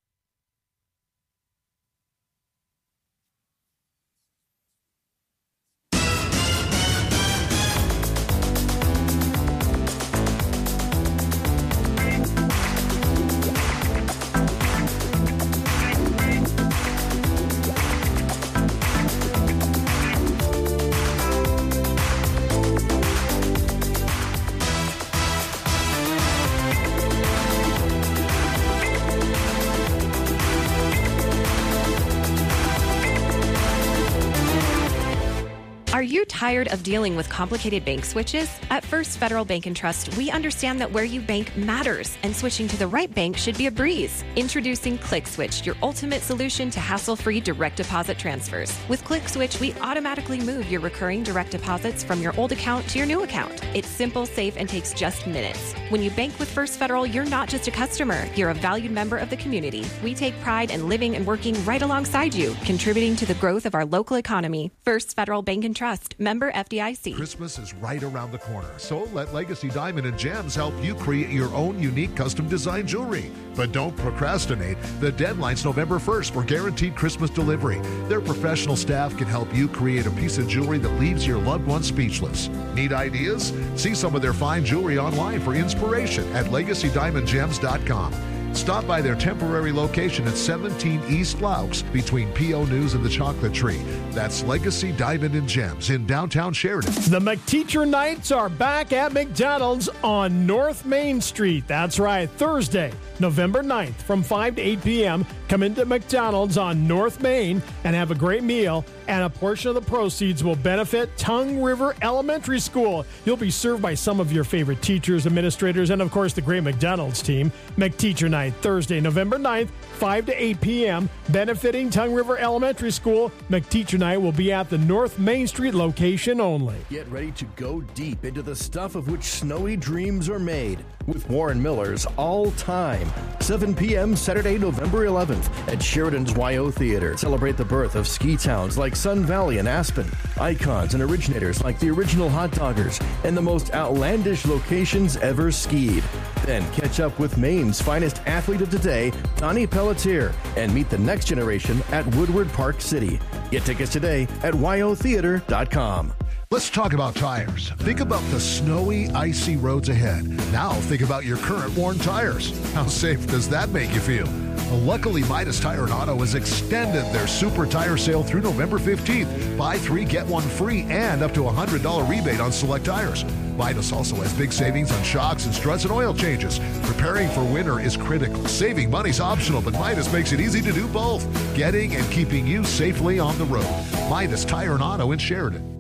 [36.45, 38.47] Tired of dealing with complicated bank switches?
[38.69, 42.67] At First Federal Bank and Trust, we understand that where you bank matters, and switching
[42.67, 44.23] to the right bank should be a breeze.
[44.35, 48.71] Introducing ClickSwitch, your ultimate solution to hassle-free direct deposit transfers.
[48.87, 53.07] With ClickSwitch, we automatically move your recurring direct deposits from your old account to your
[53.07, 53.59] new account.
[53.73, 55.73] It's simple, safe, and takes just minutes.
[55.89, 59.17] When you bank with First Federal, you're not just a customer, you're a valued member
[59.17, 59.83] of the community.
[60.03, 63.73] We take pride in living and working right alongside you, contributing to the growth of
[63.73, 64.69] our local economy.
[64.83, 67.15] First Federal Bank and Trust, member FDIC.
[67.15, 71.29] Christmas is right around the corner, so let Legacy Diamond and Gems help you create
[71.29, 73.31] your own unique custom design jewelry.
[73.55, 74.77] But don't procrastinate.
[74.99, 77.79] The deadline's November 1st for guaranteed Christmas delivery.
[78.07, 81.65] Their professional staff can help you create a piece of jewelry that leaves your loved
[81.65, 82.49] one speechless.
[82.73, 83.53] Need ideas?
[83.75, 88.34] See some of their fine jewelry online for inspiration at legacydiamondgems.com.
[88.55, 93.53] Stop by their temporary location at 17 East Loucks between PO News and the Chocolate
[93.53, 93.81] Tree.
[94.11, 96.93] That's Legacy Diamond and Gems in downtown Sheridan.
[96.93, 101.67] The McTeacher Nights are back at McDonald's on North Main Street.
[101.67, 105.25] That's right, Thursday, November 9th from 5 to 8 p.m.
[105.49, 109.75] Come into McDonald's on North Main and have a great meal, and a portion of
[109.75, 113.05] the proceeds will benefit Tongue River Elementary School.
[113.25, 116.63] You'll be served by some of your favorite teachers, administrators, and of course the great
[116.63, 117.51] McDonald's team.
[117.77, 123.31] McTeacher Night, Thursday, November 9th, 5 to 8 p.m., benefiting Tongue River Elementary School.
[123.49, 126.75] McTeacher Night will be at the North Main Street location only.
[126.89, 131.29] Get ready to go deep into the stuff of which snowy dreams are made with
[131.29, 133.07] Warren Miller's All Time.
[133.39, 134.15] 7 p.m.
[134.15, 137.15] Saturday, November 11th at Sheridan's WYO Theater.
[137.17, 141.79] Celebrate the birth of ski towns like Sun Valley and Aspen, icons and originators like
[141.79, 146.03] the original Hot Doggers, and the most outlandish locations ever skied.
[146.43, 151.25] Then catch up with Maine's finest athlete of today, Donnie Pelletier, and meet the next
[151.25, 153.19] generation at Woodward Park City.
[153.51, 156.11] Get tickets today at wyotheater.com.
[156.49, 157.69] Let's talk about tires.
[157.77, 160.25] Think about the snowy, icy roads ahead.
[160.51, 162.49] Now think about your current worn tires.
[162.73, 164.25] How safe does that make you feel?
[164.71, 169.55] Well, luckily, Midas Tire and Auto has extended their super tire sale through November 15th.
[169.55, 173.23] Buy three, get one free, and up to a $100 rebate on select tires.
[173.55, 176.59] Midas also has big savings on shocks and struts and oil changes.
[176.83, 178.45] Preparing for winter is critical.
[178.47, 181.25] Saving money's optional, but Midas makes it easy to do both.
[181.55, 183.67] Getting and keeping you safely on the road.
[184.09, 185.75] Midas Tire and Auto in Sheridan.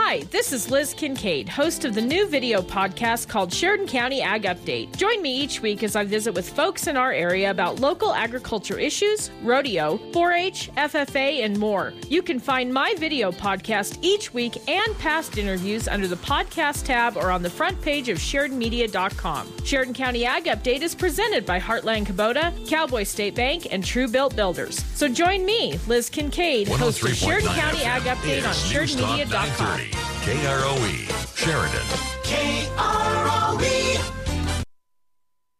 [0.00, 4.44] Hi, this is Liz Kincaid, host of the new video podcast called Sheridan County Ag
[4.44, 4.96] Update.
[4.96, 8.78] Join me each week as I visit with folks in our area about local agriculture
[8.78, 11.92] issues, rodeo, 4 H, FFA, and more.
[12.06, 17.16] You can find my video podcast each week and past interviews under the podcast tab
[17.16, 19.64] or on the front page of SheridanMedia.com.
[19.64, 24.36] Sheridan County Ag Update is presented by Heartland Kubota, Cowboy State Bank, and True Built
[24.36, 24.82] Builders.
[24.94, 29.87] So join me, Liz Kincaid, host of Sheridan County Ag Update on SheridanMedia.com.
[30.22, 31.86] KROE, Sheridan.
[32.24, 34.27] KROE.